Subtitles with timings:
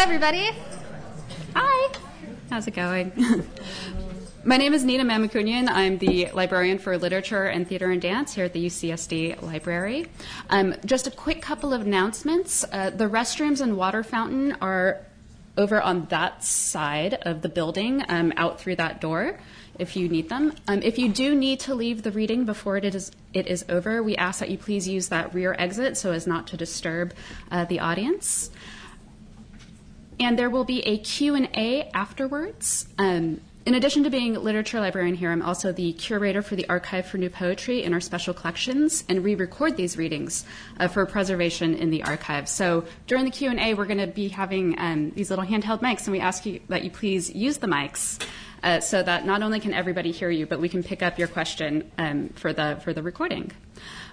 [0.00, 0.48] everybody.
[1.54, 1.92] Hi.
[2.48, 3.12] How's it going?
[4.44, 5.68] My name is Nina Mamikunian.
[5.68, 10.06] I'm the librarian for literature and theater and dance here at the UCSD Library.
[10.48, 12.64] Um, just a quick couple of announcements.
[12.72, 15.04] Uh, the restrooms and water fountain are
[15.58, 19.38] over on that side of the building, um, out through that door
[19.78, 20.54] if you need them.
[20.66, 24.02] Um, if you do need to leave the reading before it is, it is over,
[24.02, 27.12] we ask that you please use that rear exit so as not to disturb
[27.50, 28.50] uh, the audience.
[30.20, 32.86] And there will be a Q&A afterwards.
[32.98, 37.06] Um, in addition to being literature librarian here, I'm also the curator for the Archive
[37.06, 40.44] for New Poetry in our special collections, and we record these readings
[40.78, 42.48] uh, for preservation in the archive.
[42.48, 46.12] So during the Q&A, we're going to be having um, these little handheld mics, and
[46.12, 48.22] we ask you that you please use the mics
[48.62, 51.28] uh, so that not only can everybody hear you, but we can pick up your
[51.28, 53.52] question um, for the for the recording.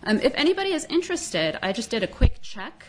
[0.03, 2.85] Um, if anybody is interested, I just did a quick check.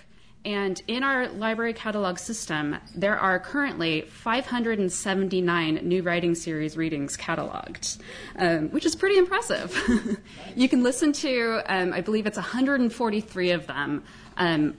[0.49, 7.99] And in our library catalog system, there are currently 579 new writing series readings cataloged,
[8.37, 10.19] um, which is pretty impressive.
[10.57, 14.03] you can listen to, um, I believe it's 143 of them
[14.39, 14.75] um,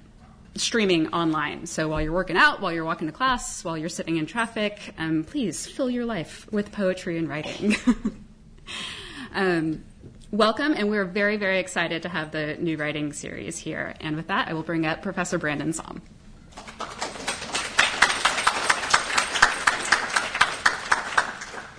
[0.56, 1.68] streaming online.
[1.68, 4.96] So while you're working out, while you're walking to class, while you're sitting in traffic,
[4.98, 7.76] um, please fill your life with poetry and writing.
[9.36, 9.84] um,
[10.32, 13.96] welcome, and we're very, very excited to have the new writing series here.
[14.00, 16.02] And with that, I will bring up Professor Brandon Som.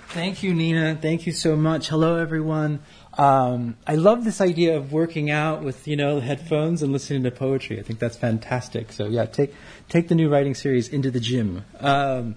[0.09, 0.97] Thank you, Nina.
[1.01, 1.87] Thank you so much.
[1.87, 2.81] Hello, everyone.
[3.17, 7.31] Um, I love this idea of working out with you know headphones and listening to
[7.31, 7.79] poetry.
[7.79, 8.91] I think that's fantastic.
[8.91, 9.53] So yeah, take
[9.87, 11.63] take the new writing series into the gym.
[11.79, 12.35] Um,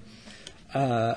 [0.73, 1.15] uh,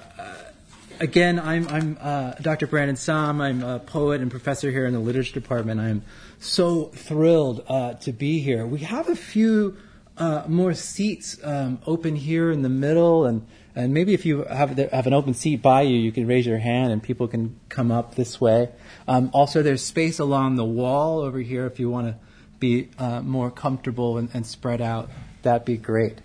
[1.00, 2.68] again, I'm I'm uh, Dr.
[2.68, 3.42] Brandon Som.
[3.42, 5.80] I'm a poet and professor here in the literature department.
[5.80, 6.04] I'm
[6.40, 8.66] so thrilled uh, to be here.
[8.66, 9.78] We have a few
[10.18, 13.46] uh, more seats um, open here in the middle and.
[13.76, 16.48] And maybe if you have, the, have an open seat by you, you can raise
[16.48, 18.70] your hand and people can come up this way.
[19.08, 22.16] Um, also, there's space along the wall over here if you want to
[22.58, 25.12] be uh, more comfortable and, and spread out.
[25.44, 26.22] That'd be great.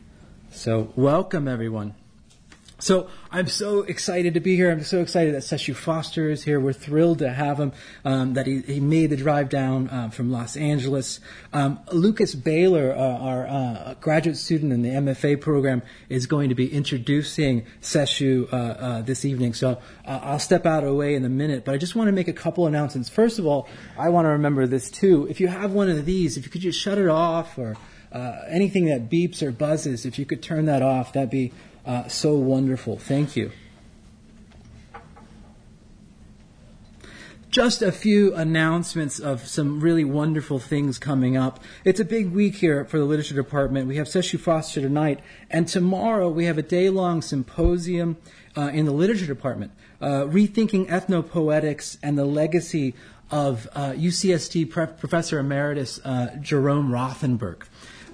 [0.50, 1.94] So, welcome everyone.
[2.82, 4.68] So I'm so excited to be here.
[4.68, 6.58] I'm so excited that Sesshu Foster is here.
[6.58, 7.70] We're thrilled to have him,
[8.04, 11.20] um, that he, he, made the drive down uh, from Los Angeles.
[11.52, 16.56] Um, Lucas Baylor, uh, our uh, graduate student in the MFA program, is going to
[16.56, 19.54] be introducing Sesshu uh, uh, this evening.
[19.54, 22.08] So uh, I'll step out of the way in a minute, but I just want
[22.08, 23.08] to make a couple announcements.
[23.08, 25.28] First of all, I want to remember this too.
[25.30, 27.76] If you have one of these, if you could just shut it off or
[28.50, 31.52] anything that beeps or buzzes, if you could turn that off, that'd be
[31.84, 32.98] uh, so wonderful.
[32.98, 33.50] Thank you.
[37.52, 41.60] Just a few announcements of some really wonderful things coming up.
[41.84, 43.88] It's a big week here for the literature department.
[43.88, 45.20] We have Sesshu Foster tonight,
[45.50, 48.16] and tomorrow we have a day long symposium
[48.56, 52.94] uh, in the literature department, uh, rethinking ethnopoetics and the legacy
[53.30, 57.64] of uh, UCSD Professor Emeritus uh, Jerome Rothenberg.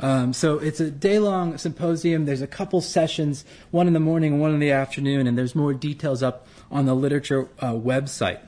[0.01, 2.25] Um, so it's a day long symposium.
[2.25, 5.55] There's a couple sessions, one in the morning, and one in the afternoon, and there's
[5.55, 8.41] more details up on the literature uh, website.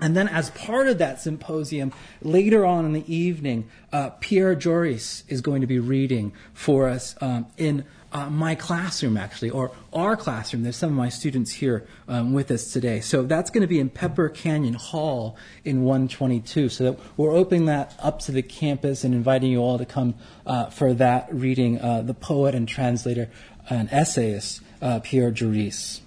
[0.00, 5.22] And then, as part of that symposium, later on in the evening, uh, Pierre Joris
[5.28, 10.16] is going to be reading for us um, in uh, my classroom, actually, or our
[10.16, 10.62] classroom.
[10.62, 13.00] There's some of my students here um, with us today.
[13.00, 16.68] So that's going to be in Pepper Canyon Hall in 122.
[16.68, 20.14] So we're opening that up to the campus and inviting you all to come
[20.46, 23.30] uh, for that reading, uh, the poet and translator
[23.70, 26.00] and essayist uh, Pierre Joris.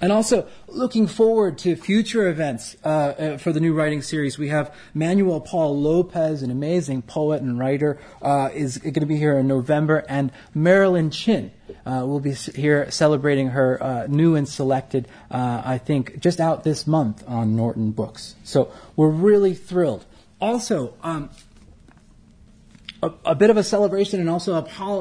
[0.00, 4.48] And also, looking forward to future events uh, uh, for the new writing series, we
[4.48, 9.36] have Manuel Paul Lopez, an amazing poet and writer, uh, is going to be here
[9.36, 11.50] in November, and Marilyn Chin
[11.84, 16.62] uh, will be here celebrating her uh, new and selected, uh, I think, just out
[16.62, 18.36] this month on Norton Books.
[18.44, 20.04] So we're really thrilled.
[20.40, 21.30] Also, um,
[23.02, 24.54] a, a, bit of a celebration and also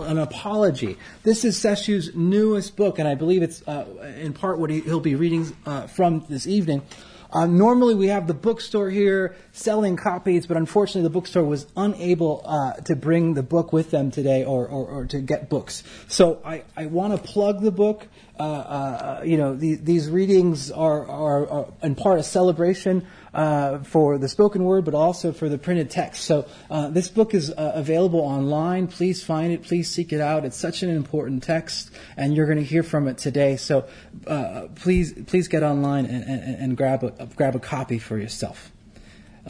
[0.03, 0.97] an apology.
[1.23, 3.85] This is Sesshu's newest book, and I believe it's uh,
[4.19, 6.83] in part what he, will be reading uh, from this evening.
[7.31, 12.41] Uh, normally, we have the bookstore here selling copies, but unfortunately, the bookstore was unable
[12.45, 15.83] uh, to bring the book with them today or, or, or to get books.
[16.07, 18.07] So I, I want to plug the book.
[18.39, 23.05] Uh, uh, you know, the, these readings are, are, are, in part a celebration
[23.37, 26.23] uh, for the spoken word, but also for the printed text.
[26.23, 28.87] So uh, this book is uh, available online.
[28.87, 29.61] Please find it.
[29.61, 30.43] Please seek it out.
[30.43, 33.55] It's such an important text, and you're going to hear from it today.
[33.55, 33.87] So
[34.25, 38.71] uh, please, please get online and, and, and, grab a grab a copy for yourself.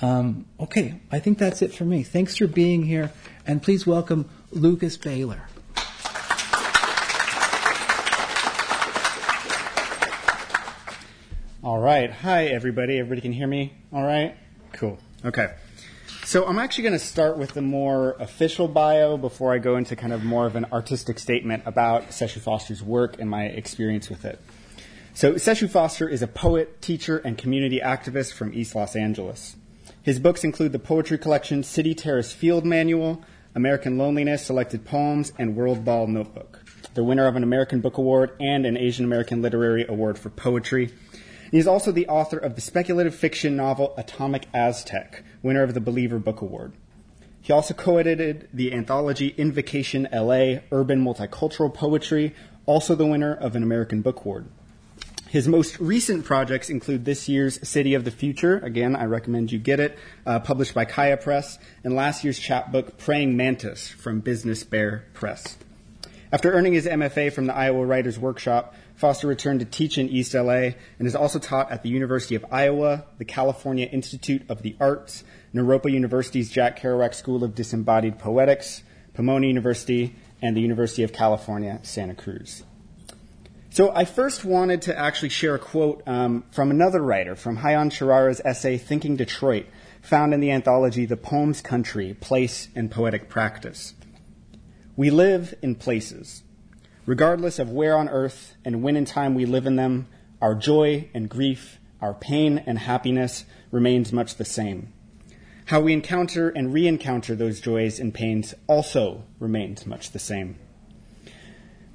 [0.01, 2.03] Um, okay, I think that's it for me.
[2.03, 3.11] Thanks for being here,
[3.47, 5.47] and please welcome Lucas Baylor.
[11.67, 12.09] All right.
[12.09, 12.97] Hi, everybody.
[12.97, 13.73] Everybody can hear me?
[13.91, 14.37] All right?
[14.71, 14.97] Cool.
[15.25, 15.53] Okay.
[16.23, 19.97] So I'm actually going to start with the more official bio before I go into
[19.97, 24.23] kind of more of an artistic statement about Sesshu Foster's work and my experience with
[24.23, 24.39] it.
[25.13, 29.57] So Sesshu Foster is a poet, teacher, and community activist from East Los Angeles.
[30.01, 33.25] His books include the poetry collection City Terrace Field Manual,
[33.55, 36.61] American Loneliness, Selected Poems, and World Ball Notebook,
[36.93, 40.93] the winner of an American Book Award and an Asian American Literary Award for Poetry.
[41.51, 45.81] He is also the author of the speculative fiction novel Atomic Aztex, winner of the
[45.81, 46.73] Believer Book Award.
[47.41, 52.35] He also co edited the anthology Invocation LA Urban Multicultural Poetry,
[52.65, 54.47] also the winner of an American Book Award.
[55.29, 58.59] His most recent projects include this year's City of the Future.
[58.59, 62.97] Again, I recommend you get it, uh, published by Kaya Press, and last year's chapbook
[62.97, 65.57] Praying Mantis from Business Bear Press.
[66.31, 70.33] After earning his MFA from the Iowa Writers Workshop, Foster returned to teach in East
[70.33, 74.75] LA and has also taught at the University of Iowa, the California Institute of the
[74.79, 75.23] Arts,
[75.53, 78.81] Naropa University's Jack Kerouac School of Disembodied Poetics,
[79.13, 82.63] Pomona University, and the University of California, Santa Cruz.
[83.69, 87.91] So I first wanted to actually share a quote um, from another writer, from Hayan
[87.91, 89.67] Charara's essay Thinking Detroit,
[90.01, 93.93] found in the anthology The Poems Country, Place and Poetic Practice.
[94.95, 96.41] We live in places.
[97.07, 100.07] Regardless of where on earth and when in time we live in them,
[100.41, 104.91] our joy and grief, our pain and happiness remains much the same.
[105.67, 110.59] How we encounter and re encounter those joys and pains also remains much the same.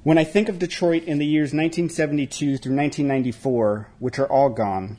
[0.01, 4.97] When I think of Detroit in the years 1972 through 1994, which are all gone,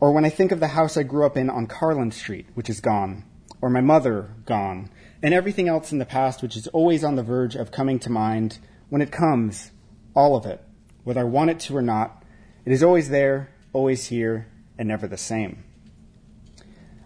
[0.00, 2.70] or when I think of the house I grew up in on Carlin Street, which
[2.70, 3.24] is gone,
[3.60, 4.88] or my mother, gone,
[5.22, 8.10] and everything else in the past which is always on the verge of coming to
[8.10, 9.70] mind, when it comes,
[10.14, 10.62] all of it,
[11.04, 12.24] whether I want it to or not,
[12.64, 14.48] it is always there, always here,
[14.78, 15.64] and never the same.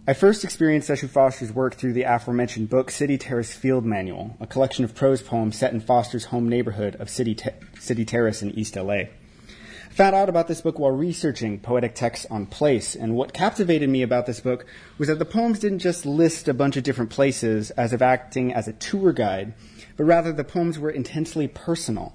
[0.06, 4.46] I first experienced Sesshu Foster's work through the aforementioned book City Terrace Field Manual, a
[4.46, 7.36] collection of prose poems set in Foster's home neighborhood of City,
[7.78, 8.94] City Terrace in East LA.
[8.94, 13.88] I found out about this book while researching poetic texts on place, and what captivated
[13.88, 14.64] me about this book
[14.98, 18.52] was that the poems didn't just list a bunch of different places as if acting
[18.54, 19.52] as a tour guide,
[20.00, 22.14] but rather the poems were intensely personal.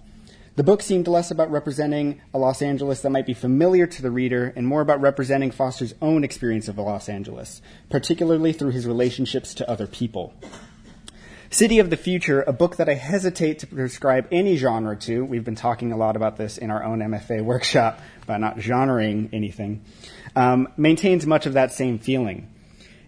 [0.55, 4.09] The book seemed less about representing a Los Angeles that might be familiar to the
[4.09, 7.61] reader and more about representing Foster's own experience of Los Angeles,
[7.91, 10.33] particularly through his relationships to other people.
[11.51, 15.23] City of the Future, a book that I hesitate to prescribe any genre to.
[15.23, 19.29] We've been talking a lot about this in our own MFA workshop about not genring
[19.31, 19.83] anything.
[20.35, 22.51] Um, maintains much of that same feeling.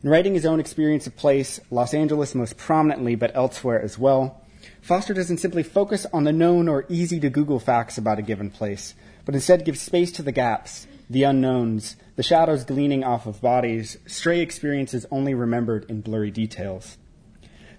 [0.03, 4.39] In writing his own experience of place, Los Angeles most prominently, but elsewhere as well,
[4.87, 8.49] Foster doesn't simply focus on the known or easy to Google facts about a given
[8.49, 8.95] place,
[9.25, 13.97] but instead gives space to the gaps, the unknowns, the shadows gleaning off of bodies,
[14.07, 16.97] stray experiences only remembered in blurry details.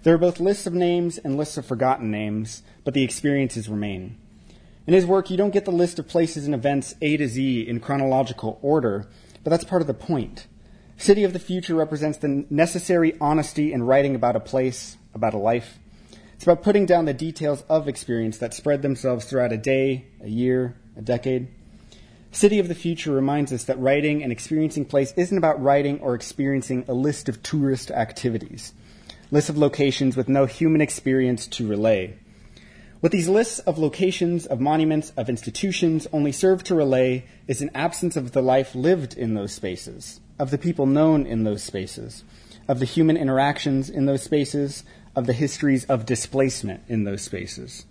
[0.03, 4.15] There are both lists of names and lists of forgotten names, but the experiences remain.
[4.85, 7.67] In his work, you don't get the list of places and events A to Z
[7.67, 9.07] in chronological order,
[9.43, 10.45] but that's part of the point.
[10.95, 15.37] City of the Future represents the necessary honesty in writing about a place, about a
[15.37, 15.79] life,
[16.39, 20.29] it's about putting down the details of experience that spread themselves throughout a day, a
[20.29, 21.49] year, a decade.
[22.31, 26.15] City of the Future reminds us that writing and experiencing place isn't about writing or
[26.15, 28.71] experiencing a list of tourist activities,
[29.31, 32.17] lists of locations with no human experience to relay.
[33.01, 37.71] What these lists of locations, of monuments, of institutions only serve to relay is an
[37.75, 42.23] absence of the life lived in those spaces, of the people known in those spaces,
[42.69, 44.85] of the human interactions in those spaces,
[45.19, 47.85] of the histories of displacement in those spaces.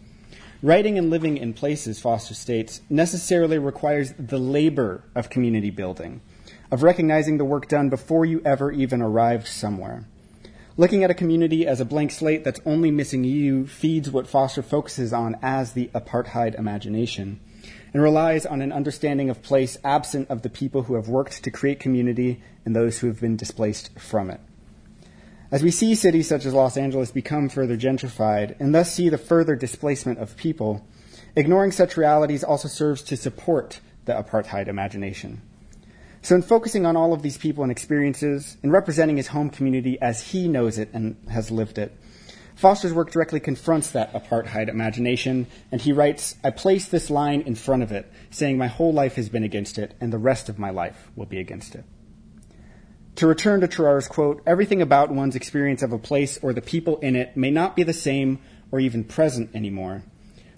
[0.63, 6.23] Writing and living in places, Foster states, necessarily requires the labor of community building,
[6.71, 10.07] of recognizing the work done before you ever even arrived somewhere.
[10.79, 14.63] Looking at a community as a blank slate that's only missing you feeds what Foster
[14.63, 17.41] focuses on as the apartheid imagination
[17.93, 21.51] and relies on an understanding of place absent of the people who have worked to
[21.51, 24.41] create community and those who have been displaced from it.
[25.51, 29.17] As we see cities such as Los Angeles become further gentrified and thus see the
[29.17, 30.87] further displacement of people,
[31.35, 35.41] ignoring such realities also serves to support the apartheid imagination.
[36.21, 39.99] So, in focusing on all of these people and experiences, in representing his home community
[40.03, 41.97] as he knows it and has lived it,
[42.55, 47.55] Foster's work directly confronts that apartheid imagination, and he writes, I place this line in
[47.55, 50.59] front of it, saying my whole life has been against it, and the rest of
[50.59, 51.85] my life will be against it.
[53.19, 56.99] To return to Charara's quote, everything about one's experience of a place or the people
[56.99, 58.39] in it may not be the same
[58.71, 60.05] or even present anymore.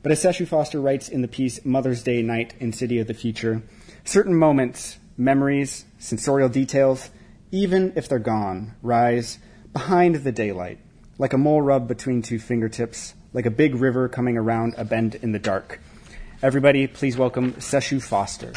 [0.02, 3.14] But as Sesshu Foster writes in the piece Mother's Day Night in City of the
[3.14, 3.62] Future,
[4.04, 7.08] certain moments memories, sensorial details,
[7.50, 9.38] even if they're gone, rise
[9.72, 10.80] behind the daylight,
[11.16, 15.14] like a mole rub between two fingertips, like a big river coming around a bend
[15.14, 15.80] in the dark.
[16.42, 18.52] Everybody, please welcome Sesshu Foster.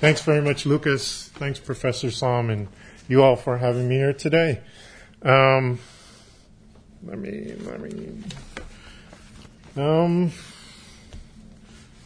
[0.00, 1.28] Thanks very much, Lucas.
[1.34, 2.68] Thanks, Professor Som, and
[3.06, 4.62] you all for having me here today.
[5.20, 5.78] Um,
[7.04, 8.22] let me, let me.
[9.76, 10.32] Um,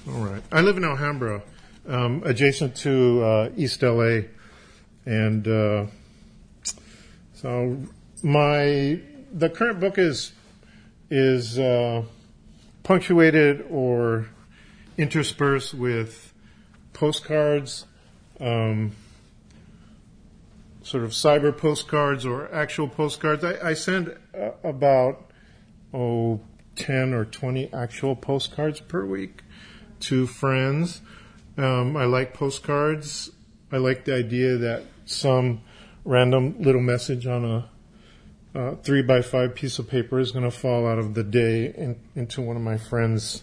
[0.09, 0.43] all right.
[0.51, 1.43] I live in Alhambra,
[1.87, 4.23] um, adjacent to uh, East LA,
[5.07, 5.87] and uh,
[7.35, 7.79] so
[8.25, 8.99] my
[9.33, 10.33] the current book is
[11.11, 12.03] is uh,
[12.83, 14.27] punctuated or
[14.99, 16.24] interspersed with
[16.95, 17.85] postcards,
[18.41, 18.93] um,
[20.83, 23.45] sort of cyber postcards or actual postcards.
[23.45, 25.31] I, I send uh, about
[25.93, 26.41] oh
[26.77, 29.43] 10 or 20 actual postcards per week
[30.01, 31.03] to friends.
[31.57, 33.31] Um, I like postcards.
[33.71, 35.61] I like the idea that some
[36.05, 37.69] random little message on a
[38.55, 41.67] uh, three by five piece of paper is going to fall out of the day
[41.77, 43.43] in, into one of my friends'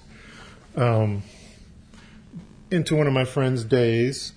[0.77, 1.21] um,
[2.71, 4.33] into one of my friends' days,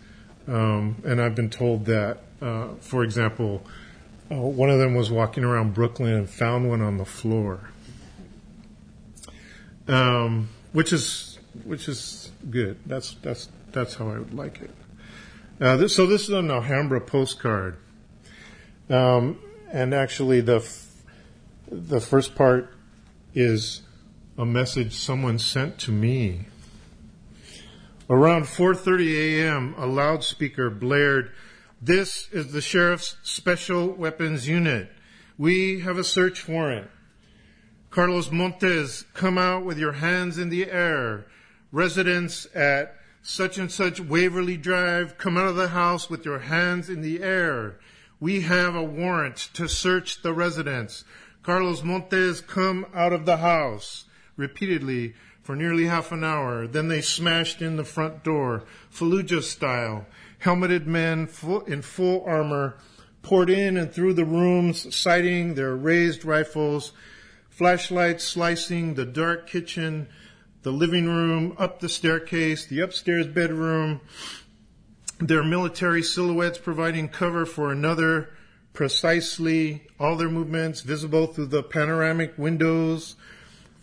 [0.49, 3.65] um, and I've been told that, uh, for example,
[4.31, 7.71] uh, one of them was walking around Brooklyn and found one on the floor,
[9.87, 12.79] um, which is which is good.
[12.85, 14.71] That's that's that's how I would like it.
[15.61, 17.77] Uh, this, so this is an Alhambra postcard,
[18.91, 19.39] um,
[19.71, 20.89] and actually the f-
[21.71, 22.75] the first part
[23.35, 23.83] is
[24.37, 26.47] a message someone sent to me.
[28.11, 31.33] Around 4:30 a.m., a loudspeaker blared,
[31.81, 34.93] "This is the sheriff's special weapons unit.
[35.39, 36.91] We have a search warrant.
[37.91, 41.25] Carlos Montes, come out with your hands in the air.
[41.73, 46.91] Residents at such and such Waverly Drive, come out of the house with your hands
[46.91, 47.79] in the air.
[48.21, 51.05] We have a warrant to search the residence.
[51.43, 54.05] Carlos Montes, come out of the house."
[54.37, 56.67] Repeatedly, for nearly half an hour.
[56.67, 60.07] Then they smashed in the front door, Fallujah style.
[60.39, 61.29] Helmeted men
[61.67, 62.77] in full armor
[63.23, 66.93] poured in and through the rooms, sighting their raised rifles,
[67.51, 70.09] flashlights slicing the dark kitchen,
[70.63, 74.01] the living room, up the staircase, the upstairs bedroom,
[75.19, 78.31] their military silhouettes providing cover for another
[78.73, 83.15] precisely all their movements visible through the panoramic windows,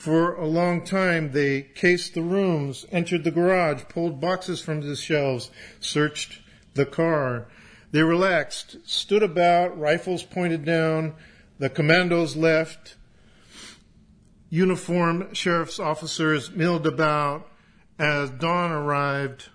[0.01, 4.95] for a long time, they cased the rooms, entered the garage, pulled boxes from the
[4.95, 6.41] shelves, searched
[6.73, 7.47] the car.
[7.91, 11.13] They relaxed, stood about, rifles pointed down.
[11.59, 12.95] The commandos left.
[14.49, 17.47] Uniformed sheriff's officers milled about.
[17.99, 19.49] As dawn arrived,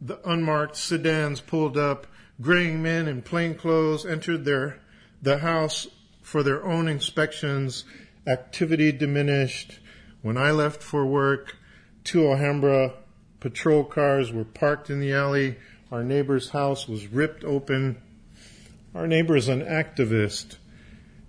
[0.00, 2.06] the unmarked sedans pulled up.
[2.40, 4.80] Graying men in plain clothes entered their,
[5.20, 5.86] the house
[6.22, 7.84] for their own inspections.
[8.26, 9.80] Activity diminished.
[10.22, 11.56] When I left for work,
[12.04, 12.94] two Alhambra
[13.40, 15.56] patrol cars were parked in the alley.
[15.90, 18.00] Our neighbor's house was ripped open.
[18.94, 20.56] Our neighbor is an activist.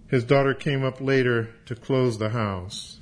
[0.07, 2.99] His daughter came up later to close the house.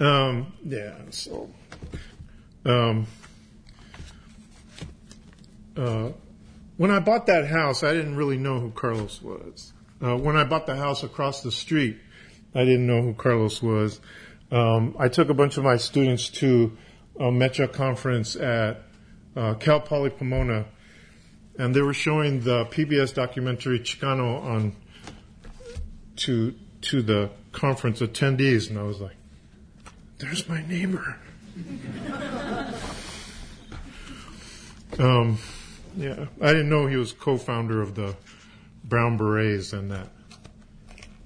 [0.00, 1.50] Um, yeah, so.
[2.64, 3.06] Um,
[5.76, 6.10] uh,
[6.78, 9.74] when I bought that house, I didn't really know who Carlos was.
[10.02, 11.98] Uh, when I bought the house across the street,
[12.56, 14.00] I didn't know who Carlos was.
[14.50, 16.76] Um, I took a bunch of my students to
[17.20, 18.82] a MECHA conference at
[19.36, 20.64] uh, Cal Poly Pomona,
[21.58, 24.74] and they were showing the PBS documentary Chicano on
[26.16, 29.16] to to the conference attendees, and I was like,
[30.18, 31.18] "There's my neighbor."
[34.98, 35.38] um,
[35.94, 38.16] yeah, I didn't know he was co-founder of the
[38.84, 40.08] Brown Berets, and that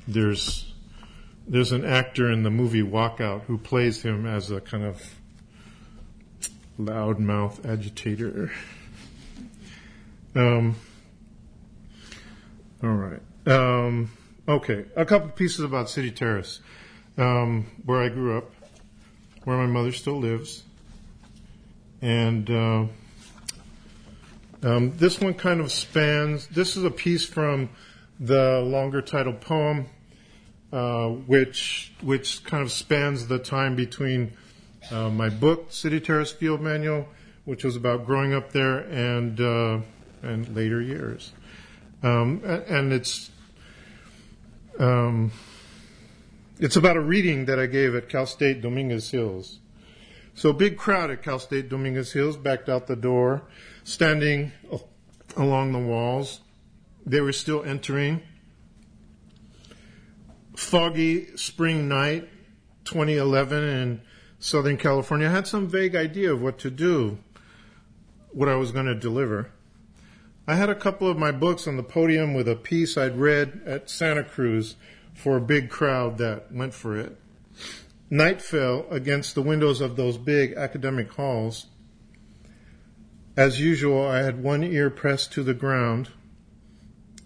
[0.08, 0.69] there's
[1.50, 5.02] there's an actor in the movie Walkout who plays him as a kind of
[6.78, 8.52] loudmouth agitator.
[10.36, 10.76] Um,
[12.84, 13.20] all right.
[13.46, 14.12] Um,
[14.46, 14.84] okay.
[14.94, 16.60] A couple pieces about City Terrace,
[17.18, 18.52] um, where I grew up,
[19.42, 20.62] where my mother still lives.
[22.00, 22.84] And uh,
[24.62, 27.70] um, this one kind of spans, this is a piece from
[28.20, 29.88] the longer titled poem
[31.26, 34.32] which which kind of spans the time between
[34.90, 37.08] uh, my book City Terrace Field Manual,
[37.44, 39.80] which was about growing up there, and uh,
[40.22, 41.32] and later years,
[42.02, 43.30] um, and, it's
[44.78, 45.32] um,
[46.58, 49.58] it's about a reading that I gave at Cal State Dominguez Hills.
[50.34, 53.42] So big crowd at Cal State Dominguez Hills backed out the door,
[53.84, 54.52] standing
[55.36, 56.40] along the walls.
[57.04, 58.22] They were still entering.
[60.60, 62.28] Foggy spring night,
[62.84, 64.00] 2011 in
[64.38, 65.26] Southern California.
[65.26, 67.18] I had some vague idea of what to do,
[68.30, 69.50] what I was going to deliver.
[70.46, 73.62] I had a couple of my books on the podium with a piece I'd read
[73.66, 74.76] at Santa Cruz
[75.14, 77.18] for a big crowd that went for it.
[78.10, 81.66] Night fell against the windows of those big academic halls.
[83.36, 86.10] As usual, I had one ear pressed to the ground.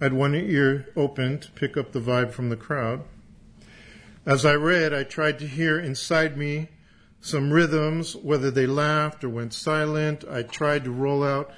[0.01, 3.03] I had one ear open to pick up the vibe from the crowd.
[4.27, 6.69] As I read, I tried to hear inside me
[7.21, 10.25] some rhythms, whether they laughed or went silent.
[10.31, 11.51] I tried to roll out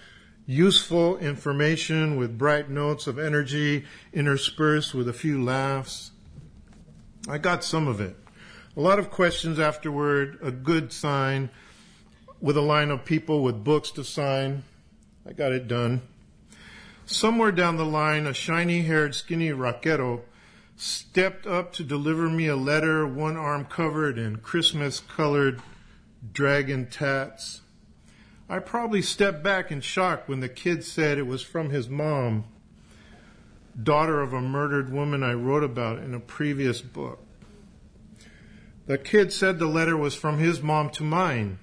[0.47, 6.11] useful information with bright notes of energy interspersed with a few laughs.
[7.29, 8.17] I got some of it.
[8.77, 11.51] A lot of questions afterward, a good sign,
[12.41, 14.65] with a line of people with books to sign.
[15.25, 16.03] I got it done.
[17.05, 20.23] Somewhere down the line, a shiny haired, skinny rockero
[20.77, 25.61] stepped up to deliver me a letter, one arm covered in Christmas colored
[26.33, 27.63] dragon tats.
[28.49, 32.45] I probably stepped back in shock when the kid said it was from his mom,
[33.83, 37.21] daughter of a murdered woman I wrote about in a previous book.
[38.87, 41.59] The kid said the letter was from his mom to mine,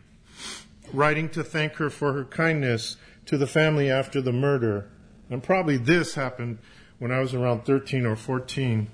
[0.91, 4.89] writing to thank her for her kindness to the family after the murder.
[5.29, 6.57] And probably this happened
[6.99, 8.89] when I was around 13 or 14.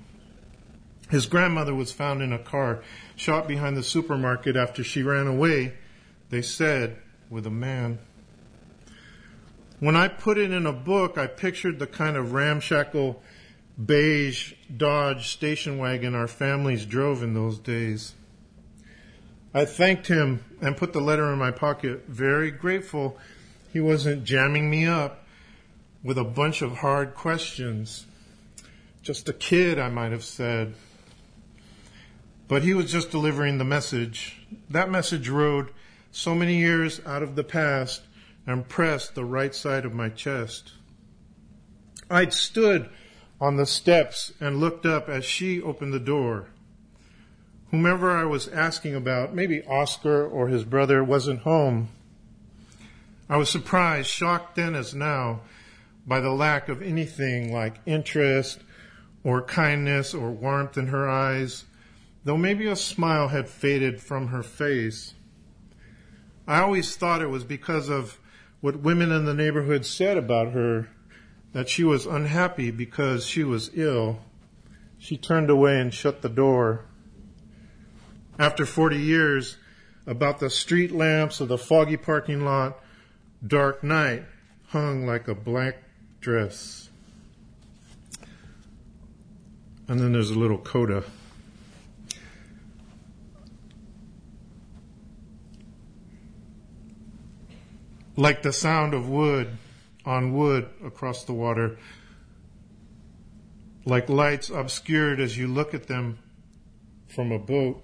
[1.10, 2.82] His grandmother was found in a car,
[3.16, 5.74] shot behind the supermarket after she ran away,
[6.30, 6.96] they said,
[7.28, 7.98] with a man.
[9.80, 13.20] When I put it in a book, I pictured the kind of ramshackle
[13.84, 18.14] beige Dodge station wagon our families drove in those days.
[19.52, 23.18] I thanked him and put the letter in my pocket, very grateful
[23.72, 25.24] he wasn't jamming me up
[26.04, 28.06] with a bunch of hard questions.
[29.02, 30.74] Just a kid, I might have said.
[32.50, 34.42] But he was just delivering the message.
[34.68, 35.70] That message rode
[36.12, 38.02] so many years out of the past
[38.46, 40.72] and pressed the right side of my chest.
[42.10, 42.90] I'd stood
[43.40, 46.48] on the steps and looked up as she opened the door
[47.70, 51.88] whomever I was asking about, maybe Oscar or his brother, wasn't home.
[53.28, 55.42] I was surprised, shocked then as now,
[56.06, 58.60] by the lack of anything like interest
[59.22, 61.64] or kindness or warmth in her eyes,
[62.24, 65.14] though maybe a smile had faded from her face.
[66.46, 68.18] I always thought it was because of
[68.60, 70.88] what women in the neighborhood said about her
[71.52, 74.20] that she was unhappy because she was ill.
[74.98, 76.84] She turned away and shut the door
[78.38, 79.56] after 40 years
[80.06, 82.78] about the street lamps of the foggy parking lot,
[83.46, 84.24] dark night
[84.68, 85.76] hung like a black
[86.20, 86.88] dress.
[89.88, 91.04] And then there's a little coda.
[98.20, 99.56] Like the sound of wood
[100.04, 101.78] on wood across the water,
[103.86, 106.18] like lights obscured as you look at them
[107.08, 107.82] from a boat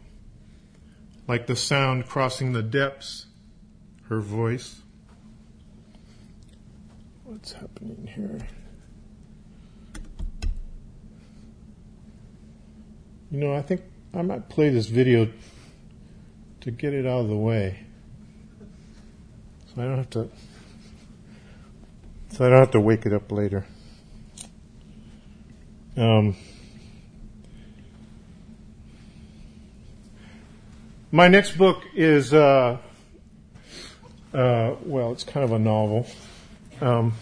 [1.27, 3.27] like the sound crossing the depths,
[4.11, 4.83] her voice.
[7.25, 8.47] What's happening here?
[13.31, 13.81] You know, I think
[14.13, 15.33] I might play this video
[16.61, 17.86] to get it out of the way.
[19.77, 20.31] I don't have to
[22.31, 23.67] so I don't have to wake it up later.
[25.97, 26.37] Um
[31.17, 32.77] My next book is, uh,
[34.35, 36.07] uh, well, it's kind of a novel.
[36.81, 37.15] Um,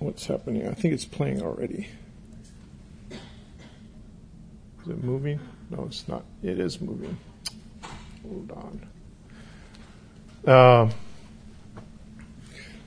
[0.00, 0.66] what's happening?
[0.66, 1.86] I think it's playing already.
[3.10, 5.38] Is it moving?
[5.70, 6.24] No, it's not.
[6.42, 7.16] It is moving.
[8.22, 8.88] Hold on.
[10.48, 10.90] Uh,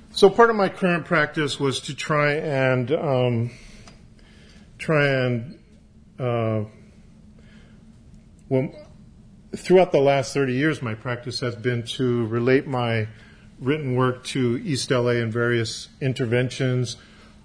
[0.10, 3.52] so part of my current practice was to try and um,
[4.80, 5.60] try and
[6.18, 6.64] uh,
[8.50, 8.74] well,
[9.56, 13.08] throughout the last 30 years, my practice has been to relate my
[13.60, 16.98] written work to East LA and various interventions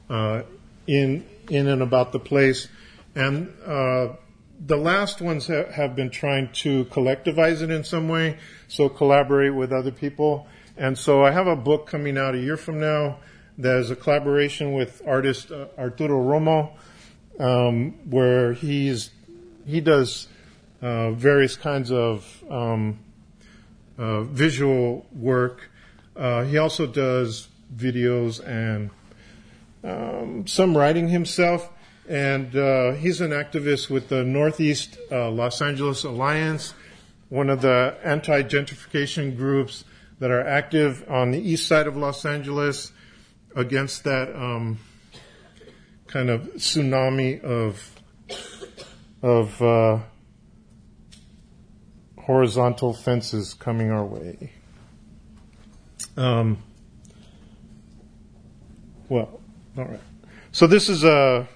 [0.09, 0.45] uh,
[0.87, 2.69] in in and about the place,
[3.15, 4.15] and uh,
[4.65, 8.39] the last ones ha- have been trying to collectivize it in some way,
[8.69, 10.47] so collaborate with other people.
[10.77, 13.19] And so I have a book coming out a year from now
[13.59, 16.73] that is a collaboration with artist uh, Arturo Romo
[17.39, 19.11] um, where he's
[19.67, 20.29] he does
[20.83, 22.99] uh, various kinds of um,
[23.99, 25.71] uh, visual work.
[26.15, 28.91] Uh, he also does videos and
[29.83, 31.71] um, some writing himself.
[32.09, 36.75] And uh, he's an activist with the Northeast uh, Los Angeles Alliance,
[37.29, 39.85] one of the anti gentrification groups
[40.21, 42.93] that are active on the east side of Los Angeles
[43.55, 44.79] against that um,
[46.07, 47.93] kind of tsunami of
[49.23, 49.99] of uh,
[52.19, 54.53] horizontal fences coming our way.
[56.17, 56.59] Um,
[59.09, 59.41] well,
[59.77, 60.01] all right.
[60.53, 61.49] So this is a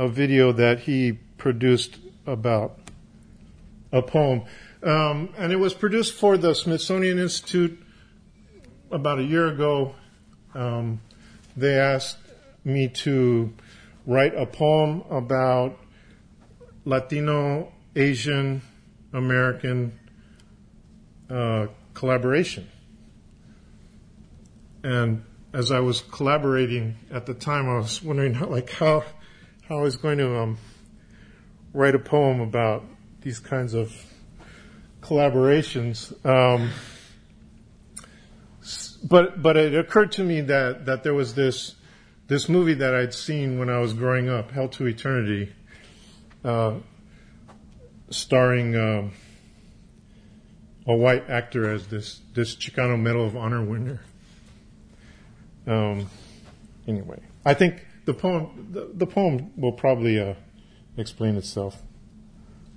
[0.00, 2.78] a video that he produced about
[3.92, 4.42] a poem,
[4.82, 7.78] um, and it was produced for the Smithsonian Institute
[8.90, 9.94] about a year ago.
[10.54, 11.02] Um,
[11.54, 12.16] they asked
[12.64, 13.52] me to
[14.06, 15.78] write a poem about
[16.86, 18.62] Latino, Asian,
[19.12, 19.98] American
[21.28, 22.66] uh, collaboration.
[24.82, 29.19] And as I was collaborating at the time, I was wondering how, like how how
[29.70, 30.58] I was going to um,
[31.72, 32.82] write a poem about
[33.20, 33.94] these kinds of
[35.00, 36.12] collaborations.
[36.26, 36.70] Um,
[39.04, 41.76] but but it occurred to me that that there was this
[42.26, 45.52] this movie that I'd seen when I was growing up, Hell to Eternity,
[46.44, 46.74] uh,
[48.10, 49.08] starring uh,
[50.84, 54.00] a white actor as this this Chicano Medal of Honor winner.
[55.68, 56.10] Um,
[56.88, 60.34] anyway, I think the poem the, the poem will probably uh,
[60.96, 61.80] explain itself.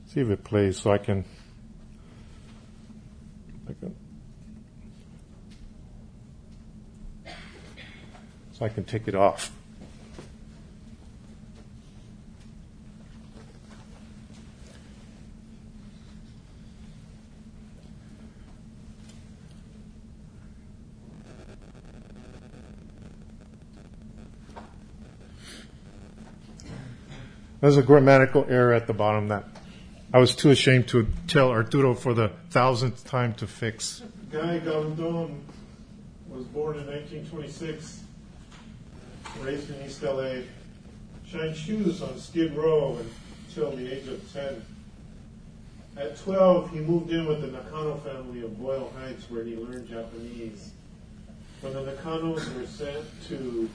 [0.06, 1.26] See if it plays, so I can.
[3.68, 3.96] I can
[8.52, 9.52] so I can take it off.
[27.64, 29.46] There's a grammatical error at the bottom that
[30.14, 34.04] I was too ashamed to tell Arturo for the thousandth time to fix.
[34.34, 35.40] Guy Galdon
[36.28, 38.04] was born in 1926,
[39.40, 40.42] raised in East LA,
[41.26, 43.00] shined shoes on Skid Row
[43.48, 44.62] until the age of 10.
[45.96, 49.88] At 12, he moved in with the Nakano family of Boyle Heights where he learned
[49.88, 50.72] Japanese.
[51.62, 53.70] When the Nakanos were sent to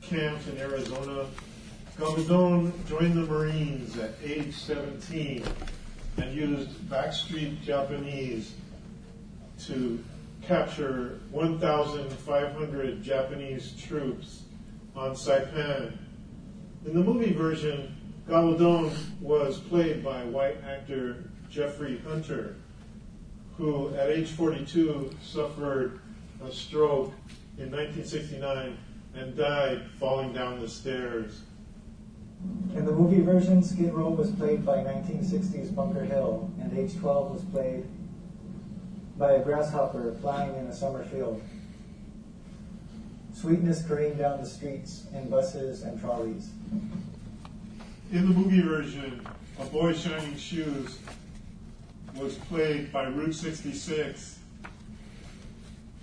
[0.00, 1.26] camps in Arizona,
[1.98, 5.44] Galdon joined the Marines at age 17
[6.16, 8.54] and used backstreet Japanese
[9.66, 10.02] to
[10.40, 14.44] capture 1,500 Japanese troops
[14.96, 15.92] on Saipan.
[16.86, 17.94] In the movie version,
[18.26, 22.56] Galdon was played by white actor Jeffrey Hunter,
[23.58, 26.00] who at age 42 suffered
[26.42, 27.12] a stroke
[27.58, 28.78] in 1969
[29.14, 31.42] and died falling down the stairs.
[32.74, 37.30] In the movie version, Skid Row was played by 1960s Bunker Hill, and Age 12
[37.30, 37.84] was played
[39.18, 41.42] by a grasshopper flying in a summer field.
[43.34, 46.50] Sweetness careened down the streets in buses and trolleys.
[48.10, 49.26] In the movie version,
[49.58, 50.98] A Boy Shining Shoes
[52.16, 54.38] was played by Route 66,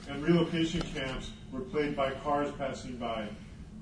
[0.07, 3.27] and relocation camps were played by cars passing by.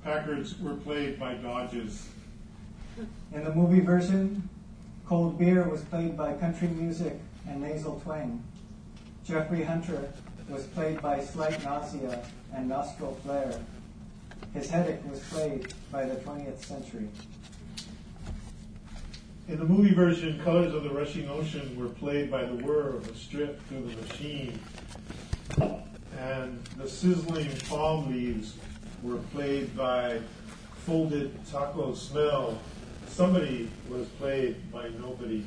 [0.03, 2.07] Packards were played by Dodges.
[3.33, 4.49] In the movie version,
[5.05, 8.43] Cold Beer was played by country music and nasal twang.
[9.23, 10.11] Jeffrey Hunter
[10.49, 13.59] was played by slight nausea and nostril flare.
[14.53, 17.09] His headache was played by the 20th century.
[19.47, 23.09] In the movie version, Colors of the Rushing Ocean were played by the whir of
[23.09, 24.59] a strip through the machine.
[26.17, 28.55] And the sizzling palm leaves
[29.03, 30.19] were played by
[30.85, 32.57] folded taco smell.
[33.17, 35.43] Somebody was played by nobody.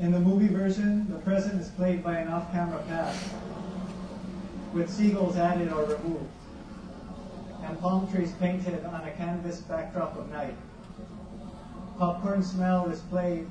[0.00, 3.26] In the movie version, the present is played by an off-camera past,
[4.74, 6.28] with seagulls added or removed,
[7.62, 10.54] and palm trees painted on a canvas backdrop of night.
[11.98, 13.48] Popcorn smell is played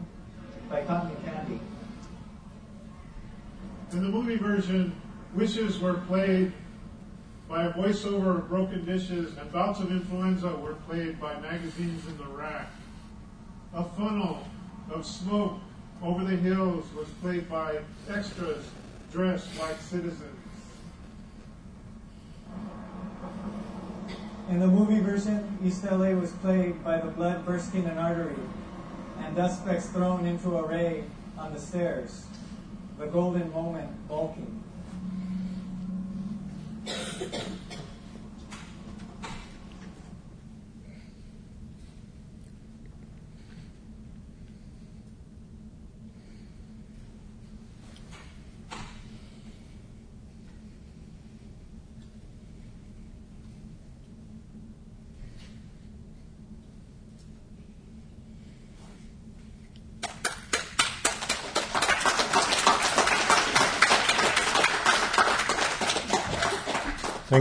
[0.69, 1.59] by cotton candy.
[3.93, 4.95] In the movie version,
[5.33, 6.53] wishes were played
[7.47, 12.17] by a voiceover of broken dishes, and bouts of influenza were played by magazines in
[12.17, 12.71] the rack.
[13.73, 14.47] A funnel
[14.91, 15.59] of smoke
[16.01, 17.79] over the hills was played by
[18.09, 18.65] extras
[19.11, 20.21] dressed like citizens.
[24.49, 28.35] In the movie version, East LA was played by the blood bursting an artery
[29.19, 31.03] and dust specks thrown into a ray
[31.37, 32.25] on the stairs,
[32.99, 34.64] the golden moment bulking.
[36.85, 37.64] フフフ。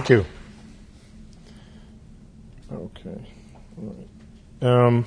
[0.05, 0.27] Thank you.
[2.71, 3.27] Okay.
[4.61, 5.07] Um,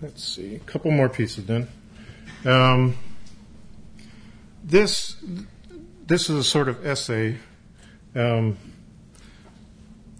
[0.00, 0.54] let's see.
[0.54, 1.66] A couple more pieces then.
[2.44, 2.96] Um,
[4.62, 5.16] this
[6.06, 7.38] this is a sort of essay.
[8.14, 8.56] Um,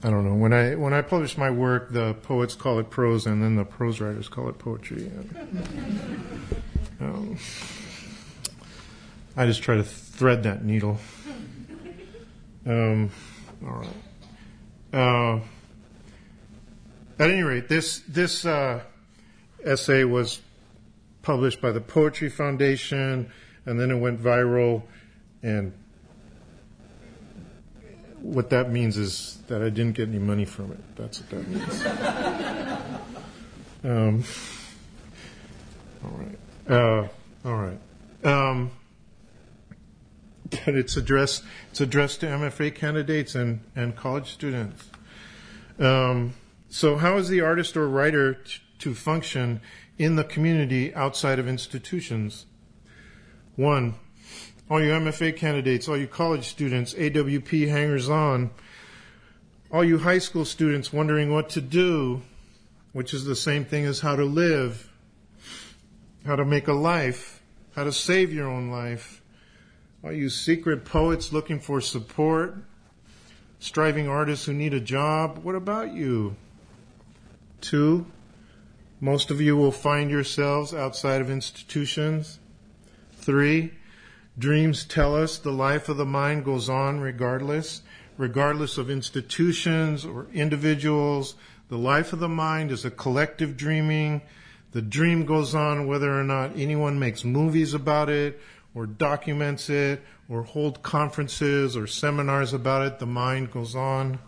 [0.02, 0.34] I don't know.
[0.34, 3.64] When I when I publish my work, the poets call it prose, and then the
[3.64, 5.08] prose writers call it poetry.
[7.00, 7.36] Um,
[9.36, 10.98] I just try to thread that needle.
[12.66, 13.10] Um,
[13.64, 13.88] all right.
[14.92, 15.40] Uh,
[17.18, 18.80] at any rate, this this uh,
[19.64, 20.40] essay was
[21.22, 23.30] published by the Poetry Foundation,
[23.64, 24.82] and then it went viral.
[25.42, 25.72] And
[28.20, 30.96] what that means is that I didn't get any money from it.
[30.96, 31.86] That's what that means.
[33.84, 34.24] um,
[36.04, 36.38] all right.
[36.68, 37.08] Uh,
[37.44, 37.78] all right.
[38.24, 38.70] Um,
[40.64, 44.90] but it's addressed it's addressed to MFA candidates and, and college students.
[45.78, 46.34] Um,
[46.68, 49.60] so, how is the artist or writer t- to function
[49.98, 52.46] in the community outside of institutions?
[53.56, 53.94] One,
[54.70, 58.50] all you MFA candidates, all you college students, AWP hangers on,
[59.70, 62.22] all you high school students wondering what to do,
[62.92, 64.90] which is the same thing as how to live,
[66.26, 67.42] how to make a life,
[67.74, 69.21] how to save your own life
[70.04, 72.56] are you secret poets looking for support?
[73.60, 75.38] Striving artists who need a job?
[75.44, 76.34] What about you?
[77.60, 78.06] Two,
[79.00, 82.40] most of you will find yourselves outside of institutions.
[83.12, 83.74] Three,
[84.36, 87.82] dreams tell us the life of the mind goes on regardless,
[88.18, 91.36] regardless of institutions or individuals.
[91.68, 94.22] The life of the mind is a collective dreaming.
[94.72, 98.40] The dream goes on whether or not anyone makes movies about it
[98.74, 104.18] or documents it or hold conferences or seminars about it, the mind goes on.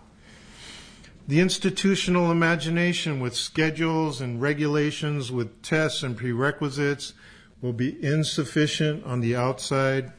[1.27, 7.15] The institutional imagination with schedules and regulations, with tests and prerequisites,
[7.63, 10.13] will be insufficient on the outside.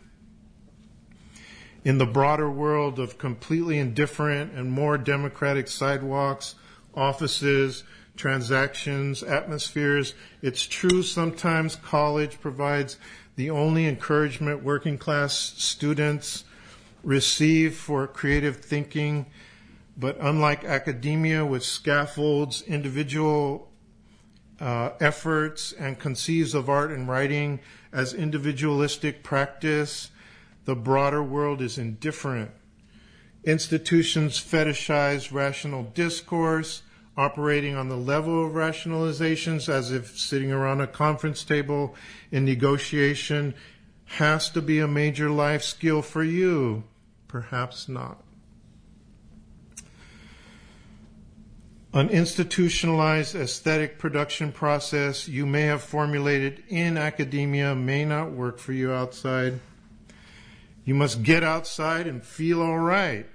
[1.83, 6.55] In the broader world of completely indifferent and more democratic sidewalks,
[6.95, 7.83] offices,
[8.17, 12.97] transactions, atmospheres, it's true sometimes college provides
[13.35, 16.45] the only encouragement working class students
[17.03, 19.25] receive for creative thinking.
[19.97, 23.71] But unlike academia, which scaffolds individual
[24.59, 27.59] uh, efforts and conceives of art and writing
[27.91, 30.11] as individualistic practice,
[30.65, 32.51] the broader world is indifferent.
[33.43, 36.81] Institutions fetishize rational discourse,
[37.17, 41.95] operating on the level of rationalizations as if sitting around a conference table
[42.31, 43.53] in negotiation
[44.05, 46.83] has to be a major life skill for you.
[47.27, 48.21] Perhaps not.
[51.93, 58.73] An institutionalized aesthetic production process you may have formulated in academia may not work for
[58.73, 59.61] you outside.
[60.83, 63.25] You must get outside and feel all right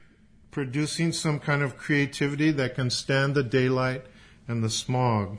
[0.50, 4.04] producing some kind of creativity that can stand the daylight
[4.48, 5.38] and the smog.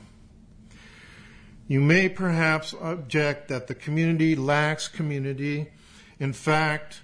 [1.68, 5.70] You may perhaps object that the community lacks community.
[6.18, 7.02] In fact,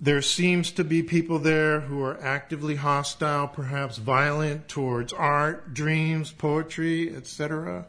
[0.00, 6.30] there seems to be people there who are actively hostile, perhaps violent towards art, dreams,
[6.30, 7.86] poetry, etc.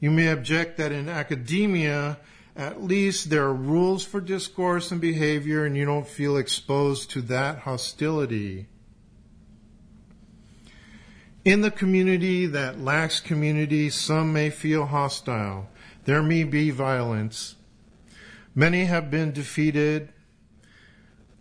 [0.00, 2.18] You may object that in academia,
[2.54, 7.22] at least there are rules for discourse and behavior, and you don't feel exposed to
[7.22, 8.66] that hostility.
[11.44, 15.68] In the community that lacks community, some may feel hostile.
[16.04, 17.56] There may be violence.
[18.54, 20.10] Many have been defeated.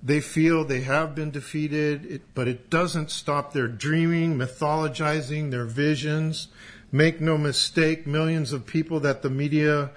[0.01, 6.47] They feel they have been defeated, but it doesn't stop their dreaming, mythologizing their visions.
[6.91, 9.91] Make no mistake, millions of people that the media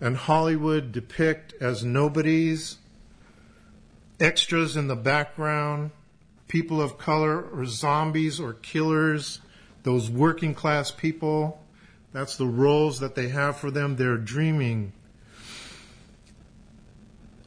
[0.00, 2.78] and Hollywood depict as nobodies
[4.20, 5.90] extras in the background,
[6.48, 9.40] people of color or zombies or killers,
[9.82, 11.62] those working class people.
[12.12, 13.96] That's the roles that they have for them.
[13.96, 14.92] They're dreaming.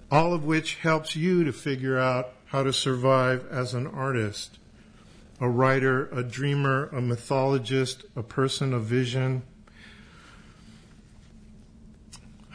[0.09, 4.59] All of which helps you to figure out how to survive as an artist,
[5.39, 9.43] a writer, a dreamer, a mythologist, a person of vision.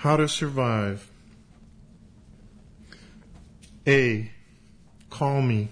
[0.07, 1.11] How to survive.
[3.89, 4.31] A.
[5.11, 5.71] Call me.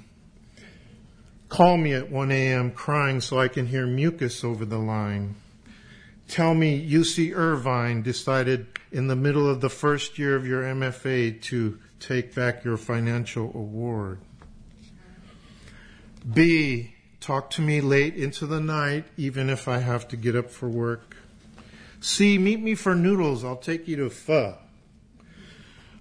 [1.48, 2.72] Call me at 1 a.m.
[2.72, 5.36] crying so I can hear mucus over the line.
[6.26, 11.40] Tell me UC Irvine decided in the middle of the first year of your MFA
[11.42, 14.18] to take back your financial award.
[16.28, 16.96] B.
[17.20, 20.68] Talk to me late into the night, even if I have to get up for
[20.68, 21.13] work.
[22.04, 22.36] C.
[22.36, 23.44] Meet me for noodles.
[23.44, 24.58] I'll take you to pho.